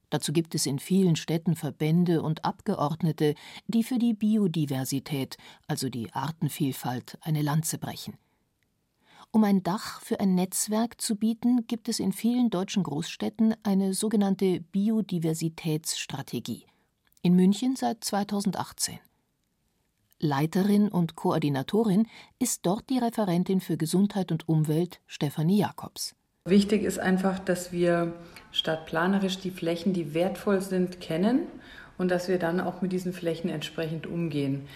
Dazu 0.09 0.33
gibt 0.33 0.55
es 0.55 0.65
in 0.65 0.79
vielen 0.79 1.17
Städten 1.17 1.55
Verbände 1.55 2.23
und 2.23 2.47
Abgeordnete, 2.47 3.35
die 3.67 3.85
für 3.85 3.99
die 3.99 4.15
Biodiversität, 4.15 5.37
also 5.67 5.91
die 5.91 6.11
Artenvielfalt, 6.15 7.19
eine 7.21 7.43
Lanze 7.43 7.77
brechen. 7.77 8.17
Um 9.33 9.45
ein 9.45 9.63
Dach 9.63 10.01
für 10.01 10.19
ein 10.19 10.35
Netzwerk 10.35 10.99
zu 10.99 11.17
bieten, 11.17 11.67
gibt 11.67 11.91
es 11.91 12.01
in 12.01 12.15
vielen 12.15 12.49
deutschen 12.49 12.85
Großstädten 12.85 13.55
eine 13.65 13.93
sogenannte 13.93 14.61
Biodiversitätsstrategie. 14.61 16.65
In 17.21 17.37
München 17.37 17.77
seit 17.77 18.03
2018. 18.03 18.99
Leiterin 20.19 20.89
und 20.89 21.17
Koordinatorin 21.17 22.07
ist 22.39 22.65
dort 22.65 22.89
die 22.89 22.99
Referentin 22.99 23.61
für 23.61 23.77
Gesundheit 23.77 24.33
und 24.33 24.49
Umwelt 24.49 25.01
Stefanie 25.07 25.59
Jakobs. 25.59 26.15
Wichtig 26.47 26.85
ist 26.85 26.99
einfach, 26.99 27.39
dass 27.39 27.73
wir 27.73 28.15
stadtplanerisch 28.53 29.39
die 29.39 29.51
Flächen, 29.51 29.93
die 29.93 30.15
wertvoll 30.15 30.61
sind, 30.61 31.01
kennen 31.01 31.41
und 31.99 32.11
dass 32.11 32.29
wir 32.29 32.39
dann 32.39 32.61
auch 32.61 32.83
mit 32.83 32.93
diesen 32.93 33.13
Flächen 33.13 33.51
entsprechend 33.51 34.07
umgehen. 34.07 34.67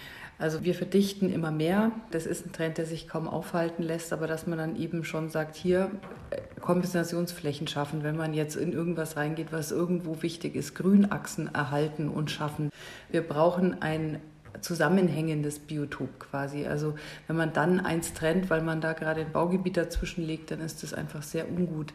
Also 0.40 0.64
wir 0.64 0.74
verdichten 0.74 1.30
immer 1.30 1.50
mehr. 1.50 1.92
Das 2.10 2.24
ist 2.24 2.46
ein 2.46 2.52
Trend, 2.52 2.78
der 2.78 2.86
sich 2.86 3.06
kaum 3.06 3.28
aufhalten 3.28 3.82
lässt, 3.82 4.10
aber 4.12 4.26
dass 4.26 4.46
man 4.46 4.58
dann 4.58 4.74
eben 4.74 5.04
schon 5.04 5.28
sagt, 5.28 5.54
hier 5.54 5.90
äh, 6.30 6.60
Kompensationsflächen 6.60 7.68
schaffen, 7.68 8.02
wenn 8.02 8.16
man 8.16 8.32
jetzt 8.32 8.56
in 8.56 8.72
irgendwas 8.72 9.18
reingeht, 9.18 9.52
was 9.52 9.70
irgendwo 9.70 10.22
wichtig 10.22 10.56
ist, 10.56 10.74
Grünachsen 10.74 11.54
erhalten 11.54 12.08
und 12.08 12.30
schaffen. 12.30 12.70
Wir 13.10 13.20
brauchen 13.20 13.82
ein 13.82 14.20
zusammenhängendes 14.60 15.58
Biotop 15.58 16.20
quasi. 16.20 16.66
Also 16.66 16.94
wenn 17.26 17.36
man 17.36 17.52
dann 17.52 17.80
eins 17.80 18.12
trennt, 18.12 18.50
weil 18.50 18.62
man 18.62 18.80
da 18.80 18.92
gerade 18.92 19.22
ein 19.22 19.32
Baugebiet 19.32 19.76
dazwischen 19.76 20.26
legt, 20.26 20.50
dann 20.50 20.60
ist 20.60 20.82
das 20.82 20.94
einfach 20.94 21.22
sehr 21.22 21.48
ungut. 21.48 21.92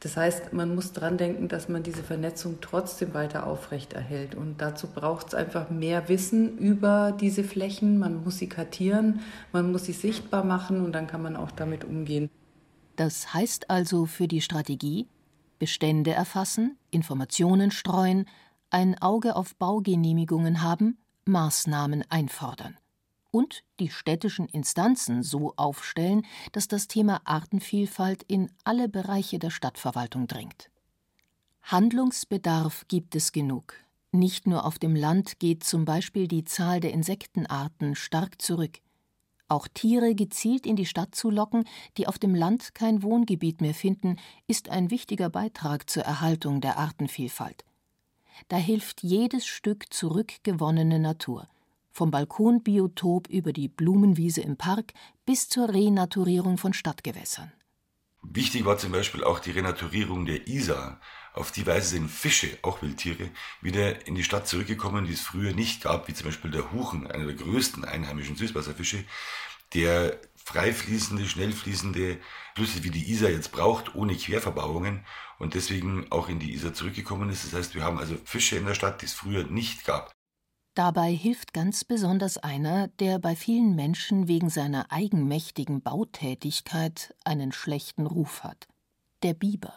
Das 0.00 0.16
heißt, 0.16 0.52
man 0.52 0.74
muss 0.74 0.92
dran 0.92 1.18
denken, 1.18 1.48
dass 1.48 1.68
man 1.68 1.82
diese 1.82 2.04
Vernetzung 2.04 2.58
trotzdem 2.60 3.14
weiter 3.14 3.46
aufrechterhält. 3.46 4.36
Und 4.36 4.60
dazu 4.60 4.86
braucht 4.86 5.28
es 5.28 5.34
einfach 5.34 5.70
mehr 5.70 6.08
Wissen 6.08 6.56
über 6.58 7.16
diese 7.20 7.42
Flächen. 7.42 7.98
Man 7.98 8.22
muss 8.22 8.38
sie 8.38 8.48
kartieren, 8.48 9.20
man 9.52 9.72
muss 9.72 9.86
sie 9.86 9.92
sichtbar 9.92 10.44
machen 10.44 10.84
und 10.84 10.92
dann 10.92 11.08
kann 11.08 11.22
man 11.22 11.34
auch 11.34 11.50
damit 11.50 11.84
umgehen. 11.84 12.30
Das 12.94 13.34
heißt 13.34 13.70
also 13.70 14.06
für 14.06 14.28
die 14.28 14.40
Strategie 14.40 15.08
Bestände 15.58 16.12
erfassen, 16.12 16.78
Informationen 16.90 17.70
streuen, 17.70 18.26
ein 18.70 19.00
Auge 19.00 19.34
auf 19.34 19.56
Baugenehmigungen 19.56 20.62
haben, 20.62 20.98
Maßnahmen 21.28 22.04
einfordern 22.10 22.76
und 23.30 23.62
die 23.78 23.90
städtischen 23.90 24.48
Instanzen 24.48 25.22
so 25.22 25.54
aufstellen, 25.56 26.26
dass 26.52 26.68
das 26.68 26.88
Thema 26.88 27.20
Artenvielfalt 27.24 28.22
in 28.24 28.50
alle 28.64 28.88
Bereiche 28.88 29.38
der 29.38 29.50
Stadtverwaltung 29.50 30.26
dringt. 30.26 30.70
Handlungsbedarf 31.62 32.86
gibt 32.88 33.14
es 33.14 33.32
genug. 33.32 33.74
Nicht 34.10 34.46
nur 34.46 34.64
auf 34.64 34.78
dem 34.78 34.96
Land 34.96 35.38
geht 35.38 35.64
zum 35.64 35.84
Beispiel 35.84 36.26
die 36.26 36.44
Zahl 36.44 36.80
der 36.80 36.92
Insektenarten 36.92 37.94
stark 37.94 38.40
zurück. 38.40 38.80
Auch 39.48 39.68
Tiere 39.68 40.14
gezielt 40.14 40.66
in 40.66 40.76
die 40.76 40.86
Stadt 40.86 41.14
zu 41.14 41.30
locken, 41.30 41.64
die 41.96 42.06
auf 42.06 42.18
dem 42.18 42.34
Land 42.34 42.74
kein 42.74 43.02
Wohngebiet 43.02 43.60
mehr 43.60 43.74
finden, 43.74 44.16
ist 44.46 44.68
ein 44.70 44.90
wichtiger 44.90 45.30
Beitrag 45.30 45.88
zur 45.88 46.04
Erhaltung 46.04 46.60
der 46.60 46.78
Artenvielfalt. 46.78 47.64
Da 48.46 48.56
hilft 48.56 49.02
jedes 49.02 49.46
Stück 49.46 49.92
zurückgewonnene 49.92 50.98
Natur 50.98 51.48
vom 51.98 52.12
Balkonbiotop 52.12 53.28
über 53.28 53.52
die 53.52 53.66
Blumenwiese 53.66 54.40
im 54.40 54.56
Park 54.56 54.92
bis 55.26 55.48
zur 55.48 55.68
Renaturierung 55.68 56.56
von 56.56 56.72
Stadtgewässern. 56.72 57.52
Wichtig 58.22 58.64
war 58.64 58.78
zum 58.78 58.92
Beispiel 58.92 59.24
auch 59.24 59.40
die 59.40 59.50
Renaturierung 59.50 60.24
der 60.24 60.46
Isar. 60.46 61.00
Auf 61.34 61.50
die 61.50 61.66
Weise 61.66 61.88
sind 61.88 62.08
Fische, 62.08 62.56
auch 62.62 62.82
Wildtiere, 62.82 63.30
wieder 63.62 64.06
in 64.06 64.14
die 64.14 64.22
Stadt 64.22 64.46
zurückgekommen, 64.46 65.06
die 65.06 65.14
es 65.14 65.22
früher 65.22 65.52
nicht 65.52 65.82
gab, 65.82 66.06
wie 66.06 66.14
zum 66.14 66.26
Beispiel 66.26 66.52
der 66.52 66.70
Huchen, 66.70 67.08
einer 67.08 67.26
der 67.26 67.34
größten 67.34 67.84
einheimischen 67.84 68.36
Süßwasserfische, 68.36 69.04
der 69.74 70.20
frei 70.36 70.72
fließende, 70.72 71.26
schnell 71.26 71.52
fließende 71.52 72.18
Flüsse 72.58 72.82
wie 72.82 72.90
die 72.90 73.08
Isar 73.12 73.30
jetzt 73.30 73.52
braucht, 73.52 73.94
ohne 73.94 74.16
Querverbauungen 74.16 75.04
und 75.38 75.54
deswegen 75.54 76.10
auch 76.10 76.28
in 76.28 76.40
die 76.40 76.52
Isar 76.52 76.74
zurückgekommen 76.74 77.30
ist. 77.30 77.44
Das 77.44 77.52
heißt, 77.52 77.74
wir 77.76 77.84
haben 77.84 77.98
also 77.98 78.16
Fische 78.24 78.56
in 78.56 78.66
der 78.66 78.74
Stadt, 78.74 79.00
die 79.00 79.06
es 79.06 79.14
früher 79.14 79.44
nicht 79.44 79.84
gab. 79.84 80.10
Dabei 80.74 81.12
hilft 81.12 81.52
ganz 81.52 81.84
besonders 81.84 82.36
einer, 82.36 82.88
der 82.98 83.20
bei 83.20 83.36
vielen 83.36 83.76
Menschen 83.76 84.26
wegen 84.26 84.50
seiner 84.50 84.90
eigenmächtigen 84.90 85.82
Bautätigkeit 85.82 87.14
einen 87.24 87.52
schlechten 87.52 88.06
Ruf 88.06 88.42
hat. 88.42 88.66
Der 89.22 89.34
Biber. 89.34 89.74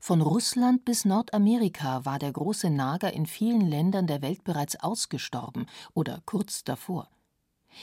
Von 0.00 0.22
Russland 0.22 0.86
bis 0.86 1.04
Nordamerika 1.04 2.06
war 2.06 2.18
der 2.18 2.32
große 2.32 2.70
Nager 2.70 3.12
in 3.12 3.26
vielen 3.26 3.60
Ländern 3.60 4.06
der 4.06 4.22
Welt 4.22 4.42
bereits 4.42 4.76
ausgestorben 4.76 5.66
oder 5.92 6.22
kurz 6.24 6.64
davor. 6.64 7.10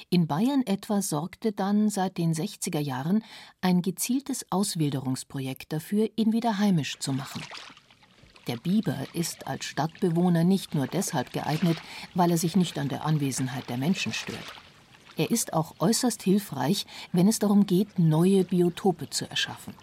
In 0.09 0.27
Bayern 0.27 0.63
etwa 0.65 1.01
sorgte 1.01 1.51
dann 1.51 1.89
seit 1.89 2.17
den 2.17 2.33
60er 2.33 2.79
Jahren 2.79 3.23
ein 3.61 3.81
gezieltes 3.81 4.45
Auswilderungsprojekt 4.51 5.73
dafür, 5.73 6.09
ihn 6.15 6.33
wieder 6.33 6.57
heimisch 6.57 6.99
zu 6.99 7.13
machen. 7.13 7.41
Der 8.47 8.57
Biber 8.57 8.97
ist 9.13 9.47
als 9.47 9.65
Stadtbewohner 9.65 10.43
nicht 10.43 10.73
nur 10.73 10.87
deshalb 10.87 11.31
geeignet, 11.31 11.77
weil 12.15 12.31
er 12.31 12.37
sich 12.37 12.55
nicht 12.55 12.79
an 12.79 12.89
der 12.89 13.05
Anwesenheit 13.05 13.69
der 13.69 13.77
Menschen 13.77 14.13
stört. 14.13 14.39
Er 15.17 15.29
ist 15.29 15.53
auch 15.53 15.75
äußerst 15.79 16.23
hilfreich, 16.23 16.85
wenn 17.11 17.27
es 17.27 17.39
darum 17.39 17.65
geht, 17.65 17.99
neue 17.99 18.43
Biotope 18.43 19.09
zu 19.09 19.29
erschaffen. 19.29 19.73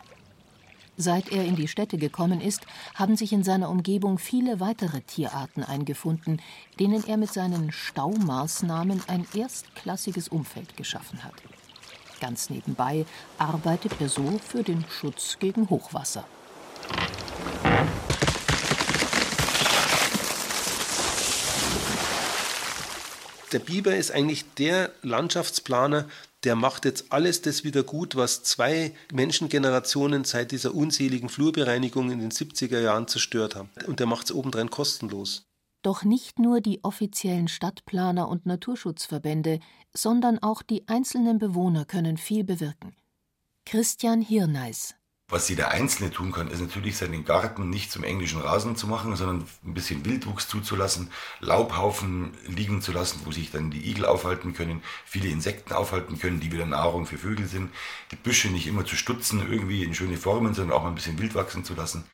Seit 1.01 1.31
er 1.31 1.45
in 1.45 1.55
die 1.55 1.69
Städte 1.69 1.97
gekommen 1.97 2.41
ist, 2.41 2.67
haben 2.97 3.17
sich 3.17 3.33
in 3.33 3.45
seiner 3.45 3.71
Umgebung 3.71 4.19
viele 4.19 4.59
weitere 4.59 5.01
Tierarten 5.03 5.63
eingefunden, 5.63 6.43
denen 6.81 7.07
er 7.07 7.17
mit 7.17 7.33
seinen 7.33 7.71
Staumaßnahmen 7.71 9.03
ein 9.07 9.25
erstklassiges 9.33 10.27
Umfeld 10.27 10.77
geschaffen 10.77 11.23
hat. 11.23 11.35
Ganz 12.21 12.51
nebenbei 12.51 13.07
arbeitet 13.39 13.93
er 14.01 14.09
so 14.09 14.41
für 14.45 14.65
den 14.65 14.85
Schutz 14.91 15.39
gegen 15.39 15.71
Hochwasser. 15.71 16.25
der 23.53 23.59
Biber 23.59 23.97
ist 23.97 24.11
eigentlich 24.11 24.45
der 24.55 24.91
Landschaftsplaner, 25.03 26.07
der 26.45 26.55
macht 26.55 26.85
jetzt 26.85 27.13
alles 27.13 27.43
das 27.43 27.65
wieder 27.65 27.83
gut, 27.83 28.15
was 28.15 28.43
zwei 28.45 28.95
Menschengenerationen 29.13 30.25
seit 30.25 30.53
dieser 30.53 30.75
unseligen 30.75 31.29
Flurbereinigung 31.29 32.11
in 32.11 32.21
den 32.21 32.31
70er 32.31 32.81
Jahren 32.81 33.09
zerstört 33.09 33.57
haben. 33.57 33.71
Und 33.87 34.01
der 34.01 34.07
macht 34.07 34.27
es 34.27 34.33
obendrein 34.33 34.71
kostenlos. 34.71 35.45
Doch 35.83 36.05
nicht 36.05 36.39
nur 36.39 36.61
die 36.61 36.83
offiziellen 36.85 37.49
Stadtplaner 37.49 38.29
und 38.29 38.47
Naturschutzverbände, 38.47 39.61
sondern 39.95 40.39
auch 40.41 40.63
die 40.63 40.87
einzelnen 40.89 41.39
Bewohner 41.39 41.85
können 41.85 42.17
viel 42.17 42.45
bewirken. 42.45 42.97
Christian 43.65 44.23
Hirneis 44.23 44.95
Was 45.31 45.51
jeder 45.51 45.71
Einzelne 45.73 46.11
tun 46.11 46.33
kann, 46.33 46.49
ist 46.49 46.61
natürlich 46.63 46.97
seinen 46.97 47.27
Garten 47.27 47.69
nicht 47.69 47.93
zum 47.93 48.03
englischen 48.03 48.41
Rasen 48.41 48.77
zu 48.77 48.87
machen, 48.87 49.15
sondern 49.15 49.47
ein 49.63 49.75
bisschen 49.75 50.07
Wildwuchs 50.07 50.49
zuzulassen, 50.49 51.11
Laubhaufen 51.41 52.33
liegen 52.47 52.81
zu 52.81 52.93
lassen, 52.93 53.21
wo 53.27 53.31
sich 53.31 53.51
dann 53.51 53.71
die 53.71 53.91
Igel 53.91 54.07
aufhalten 54.07 54.55
können, 54.55 54.83
viele 55.05 55.29
Insekten 55.29 55.75
aufhalten 55.75 56.19
können, 56.19 56.41
die 56.41 56.51
wieder 56.51 56.65
Nahrung 56.65 57.05
für 57.05 57.19
Vögel 57.19 57.47
sind, 57.47 57.71
die 58.11 58.17
Büsche 58.17 58.49
nicht 58.49 58.67
immer 58.67 58.87
zu 58.87 58.97
stutzen, 58.97 59.41
irgendwie 59.41 59.85
in 59.85 59.95
schöne 59.95 60.17
Formen, 60.17 60.55
sondern 60.55 60.75
auch 60.75 60.83
mal 60.83 60.89
ein 60.89 60.95
bisschen 60.95 61.19
wild 61.19 61.35
wachsen 61.35 61.63
zu 61.63 61.75
lassen 61.75 62.05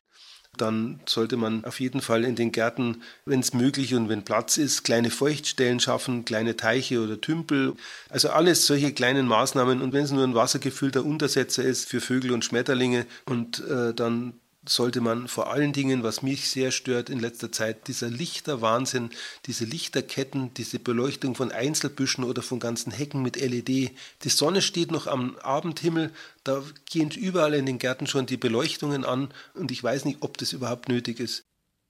dann 0.57 0.99
sollte 1.05 1.37
man 1.37 1.63
auf 1.65 1.79
jeden 1.79 2.01
Fall 2.01 2.23
in 2.23 2.35
den 2.35 2.51
Gärten, 2.51 3.01
wenn 3.25 3.39
es 3.39 3.53
möglich 3.53 3.95
und 3.95 4.09
wenn 4.09 4.23
Platz 4.23 4.57
ist, 4.57 4.83
kleine 4.83 5.09
Feuchtstellen 5.09 5.79
schaffen, 5.79 6.25
kleine 6.25 6.55
Teiche 6.57 7.01
oder 7.01 7.19
Tümpel. 7.19 7.73
Also 8.09 8.29
alles 8.29 8.65
solche 8.65 8.93
kleinen 8.93 9.27
Maßnahmen. 9.27 9.81
Und 9.81 9.93
wenn 9.93 10.03
es 10.03 10.11
nur 10.11 10.23
ein 10.23 10.35
wassergefüllter 10.35 11.05
Untersetzer 11.05 11.63
ist 11.63 11.89
für 11.89 12.01
Vögel 12.01 12.31
und 12.31 12.45
Schmetterlinge 12.45 13.05
und 13.25 13.59
äh, 13.67 13.93
dann 13.93 14.33
sollte 14.67 15.01
man 15.01 15.27
vor 15.27 15.51
allen 15.51 15.73
Dingen, 15.73 16.03
was 16.03 16.21
mich 16.21 16.49
sehr 16.49 16.71
stört 16.71 17.09
in 17.09 17.19
letzter 17.19 17.51
Zeit, 17.51 17.87
dieser 17.87 18.09
Lichterwahnsinn, 18.09 19.09
diese 19.45 19.65
Lichterketten, 19.65 20.53
diese 20.53 20.79
Beleuchtung 20.79 21.35
von 21.35 21.51
Einzelbüschen 21.51 22.23
oder 22.23 22.41
von 22.41 22.59
ganzen 22.59 22.91
Hecken 22.91 23.21
mit 23.21 23.35
LED. 23.35 23.67
Die 23.67 24.29
Sonne 24.29 24.61
steht 24.61 24.91
noch 24.91 25.07
am 25.07 25.35
Abendhimmel, 25.37 26.11
da 26.43 26.63
gehen 26.85 27.11
überall 27.11 27.53
in 27.53 27.65
den 27.65 27.79
Gärten 27.79 28.07
schon 28.07 28.25
die 28.25 28.37
Beleuchtungen 28.37 29.05
an 29.05 29.29
und 29.53 29.71
ich 29.71 29.83
weiß 29.83 30.05
nicht, 30.05 30.21
ob 30.21 30.37
das 30.37 30.53
überhaupt 30.53 30.89
nötig 30.89 31.19
ist. 31.19 31.43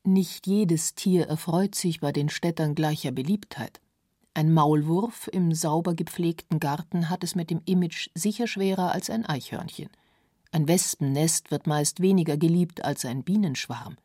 Nicht 0.03 0.45
jedes 0.45 0.93
Tier 0.93 1.27
erfreut 1.27 1.73
sich 1.75 1.99
bei 1.99 2.11
den 2.11 2.29
Städtern 2.29 2.75
gleicher 2.75 3.11
Beliebtheit. 3.11 3.81
Ein 4.35 4.53
Maulwurf 4.53 5.29
im 5.31 5.53
sauber 5.53 5.95
gepflegten 5.95 6.59
Garten 6.59 7.09
hat 7.09 7.23
es 7.23 7.35
mit 7.35 7.49
dem 7.49 7.61
Image 7.65 8.09
sicher 8.13 8.47
schwerer 8.47 8.91
als 8.91 9.09
ein 9.09 9.25
Eichhörnchen. 9.25 9.89
Ein 10.55 10.69
Wespennest 10.69 11.51
wird 11.51 11.67
meist 11.67 11.99
weniger 11.99 12.37
geliebt 12.37 12.85
als 12.85 13.03
ein 13.03 13.23
Bienenschwarm. 13.23 13.97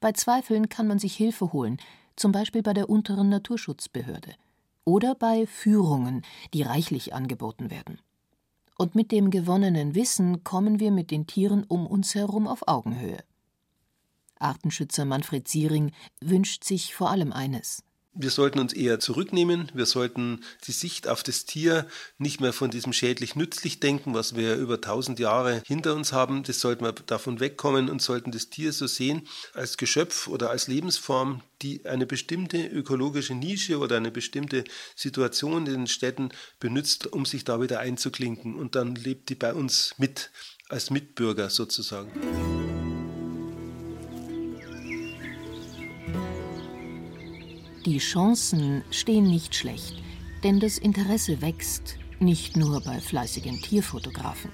Bei 0.00 0.10
Zweifeln 0.10 0.68
kann 0.68 0.88
man 0.88 0.98
sich 0.98 1.14
Hilfe 1.14 1.52
holen, 1.52 1.76
zum 2.16 2.32
Beispiel 2.32 2.60
bei 2.60 2.72
der 2.72 2.90
unteren 2.90 3.28
Naturschutzbehörde 3.28 4.34
oder 4.82 5.14
bei 5.14 5.46
Führungen, 5.46 6.22
die 6.54 6.62
reichlich 6.62 7.14
angeboten 7.14 7.70
werden. 7.70 8.00
Und 8.78 8.96
mit 8.96 9.12
dem 9.12 9.30
gewonnenen 9.30 9.94
Wissen 9.94 10.42
kommen 10.42 10.80
wir 10.80 10.90
mit 10.90 11.12
den 11.12 11.28
Tieren 11.28 11.62
um 11.62 11.86
uns 11.86 12.16
herum 12.16 12.48
auf 12.48 12.66
Augenhöhe. 12.66 13.22
Artenschützer 14.40 15.04
Manfred 15.04 15.46
Siering 15.46 15.92
wünscht 16.20 16.64
sich 16.64 16.96
vor 16.96 17.10
allem 17.10 17.32
eines 17.32 17.84
wir 18.14 18.30
sollten 18.30 18.60
uns 18.60 18.72
eher 18.72 19.00
zurücknehmen. 19.00 19.70
Wir 19.74 19.86
sollten 19.86 20.40
die 20.66 20.72
Sicht 20.72 21.08
auf 21.08 21.22
das 21.22 21.44
Tier 21.44 21.86
nicht 22.18 22.40
mehr 22.40 22.52
von 22.52 22.70
diesem 22.70 22.92
schädlich-nützlich 22.92 23.80
denken, 23.80 24.14
was 24.14 24.36
wir 24.36 24.56
über 24.56 24.80
tausend 24.80 25.18
Jahre 25.18 25.62
hinter 25.66 25.94
uns 25.94 26.12
haben. 26.12 26.44
Das 26.44 26.60
sollten 26.60 26.84
wir 26.84 26.92
davon 26.92 27.40
wegkommen 27.40 27.90
und 27.90 28.00
sollten 28.00 28.30
das 28.30 28.50
Tier 28.50 28.72
so 28.72 28.86
sehen 28.86 29.26
als 29.52 29.76
Geschöpf 29.76 30.28
oder 30.28 30.50
als 30.50 30.68
Lebensform, 30.68 31.42
die 31.62 31.84
eine 31.86 32.06
bestimmte 32.06 32.66
ökologische 32.66 33.34
Nische 33.34 33.78
oder 33.78 33.96
eine 33.96 34.10
bestimmte 34.10 34.64
Situation 34.94 35.66
in 35.66 35.72
den 35.72 35.86
Städten 35.86 36.28
benutzt, 36.60 37.06
um 37.08 37.26
sich 37.26 37.44
da 37.44 37.60
wieder 37.60 37.80
einzuklinken. 37.80 38.54
Und 38.54 38.76
dann 38.76 38.94
lebt 38.94 39.28
die 39.28 39.34
bei 39.34 39.52
uns 39.52 39.94
mit 39.98 40.30
als 40.68 40.90
Mitbürger 40.90 41.50
sozusagen. 41.50 42.83
Die 47.86 47.98
Chancen 47.98 48.82
stehen 48.90 49.24
nicht 49.24 49.54
schlecht, 49.54 49.96
denn 50.42 50.58
das 50.58 50.78
Interesse 50.78 51.42
wächst, 51.42 51.98
nicht 52.18 52.56
nur 52.56 52.80
bei 52.80 52.98
fleißigen 52.98 53.60
Tierfotografen. 53.60 54.50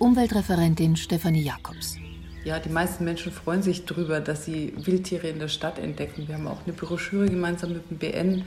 Umweltreferentin 0.00 0.96
Stefanie 0.96 1.44
Jacobs. 1.44 1.96
Ja, 2.42 2.58
die 2.58 2.68
meisten 2.68 3.04
Menschen 3.04 3.30
freuen 3.30 3.62
sich 3.62 3.84
darüber, 3.84 4.18
dass 4.18 4.46
sie 4.46 4.72
Wildtiere 4.76 5.28
in 5.28 5.38
der 5.38 5.46
Stadt 5.46 5.78
entdecken. 5.78 6.26
Wir 6.26 6.34
haben 6.34 6.48
auch 6.48 6.64
eine 6.66 6.72
Broschüre 6.72 7.28
gemeinsam 7.28 7.72
mit 7.72 7.88
dem 7.88 7.98
BN 7.98 8.44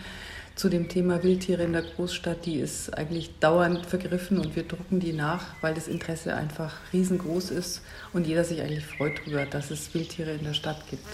zu 0.56 0.68
dem 0.68 0.90
Thema 0.90 1.24
Wildtiere 1.24 1.64
in 1.64 1.72
der 1.72 1.84
Großstadt. 1.84 2.46
Die 2.46 2.56
ist 2.56 2.94
eigentlich 2.98 3.40
dauernd 3.40 3.86
vergriffen 3.86 4.38
und 4.38 4.58
wir 4.58 4.64
drucken 4.64 5.00
die 5.00 5.14
nach, 5.14 5.46
weil 5.62 5.76
das 5.76 5.88
Interesse 5.88 6.36
einfach 6.36 6.76
riesengroß 6.92 7.52
ist 7.52 7.82
und 8.12 8.28
jeder 8.28 8.44
sich 8.44 8.60
eigentlich 8.60 8.86
freut 8.86 9.20
darüber, 9.20 9.46
dass 9.46 9.72
es 9.72 9.94
Wildtiere 9.94 10.32
in 10.32 10.44
der 10.44 10.54
Stadt 10.54 10.90
gibt. 10.90 11.08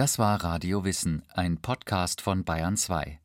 Das 0.00 0.18
war 0.18 0.42
Radio 0.42 0.82
Wissen, 0.82 1.22
ein 1.28 1.58
Podcast 1.58 2.22
von 2.22 2.42
Bayern 2.42 2.78
2. 2.78 3.20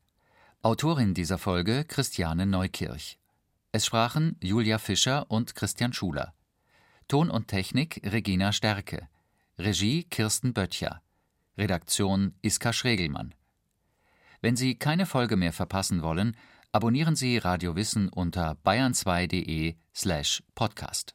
Autorin 0.60 1.14
dieser 1.14 1.38
Folge 1.38 1.86
Christiane 1.86 2.44
Neukirch. 2.44 3.18
Es 3.72 3.86
sprachen 3.86 4.36
Julia 4.42 4.76
Fischer 4.76 5.30
und 5.30 5.54
Christian 5.54 5.94
Schuler. 5.94 6.34
Ton 7.08 7.30
und 7.30 7.48
Technik 7.48 8.02
Regina 8.04 8.52
Stärke. 8.52 9.08
Regie 9.58 10.04
Kirsten 10.04 10.52
Böttcher. 10.52 11.00
Redaktion 11.56 12.34
Iska 12.42 12.74
Schregelmann. 12.74 13.34
Wenn 14.42 14.56
Sie 14.56 14.74
keine 14.74 15.06
Folge 15.06 15.38
mehr 15.38 15.54
verpassen 15.54 16.02
wollen, 16.02 16.36
abonnieren 16.72 17.16
Sie 17.16 17.38
Radio 17.38 17.74
Wissen 17.74 18.10
unter 18.10 18.54
bayern2.de 18.66 19.76
slash 19.94 20.42
podcast. 20.54 21.14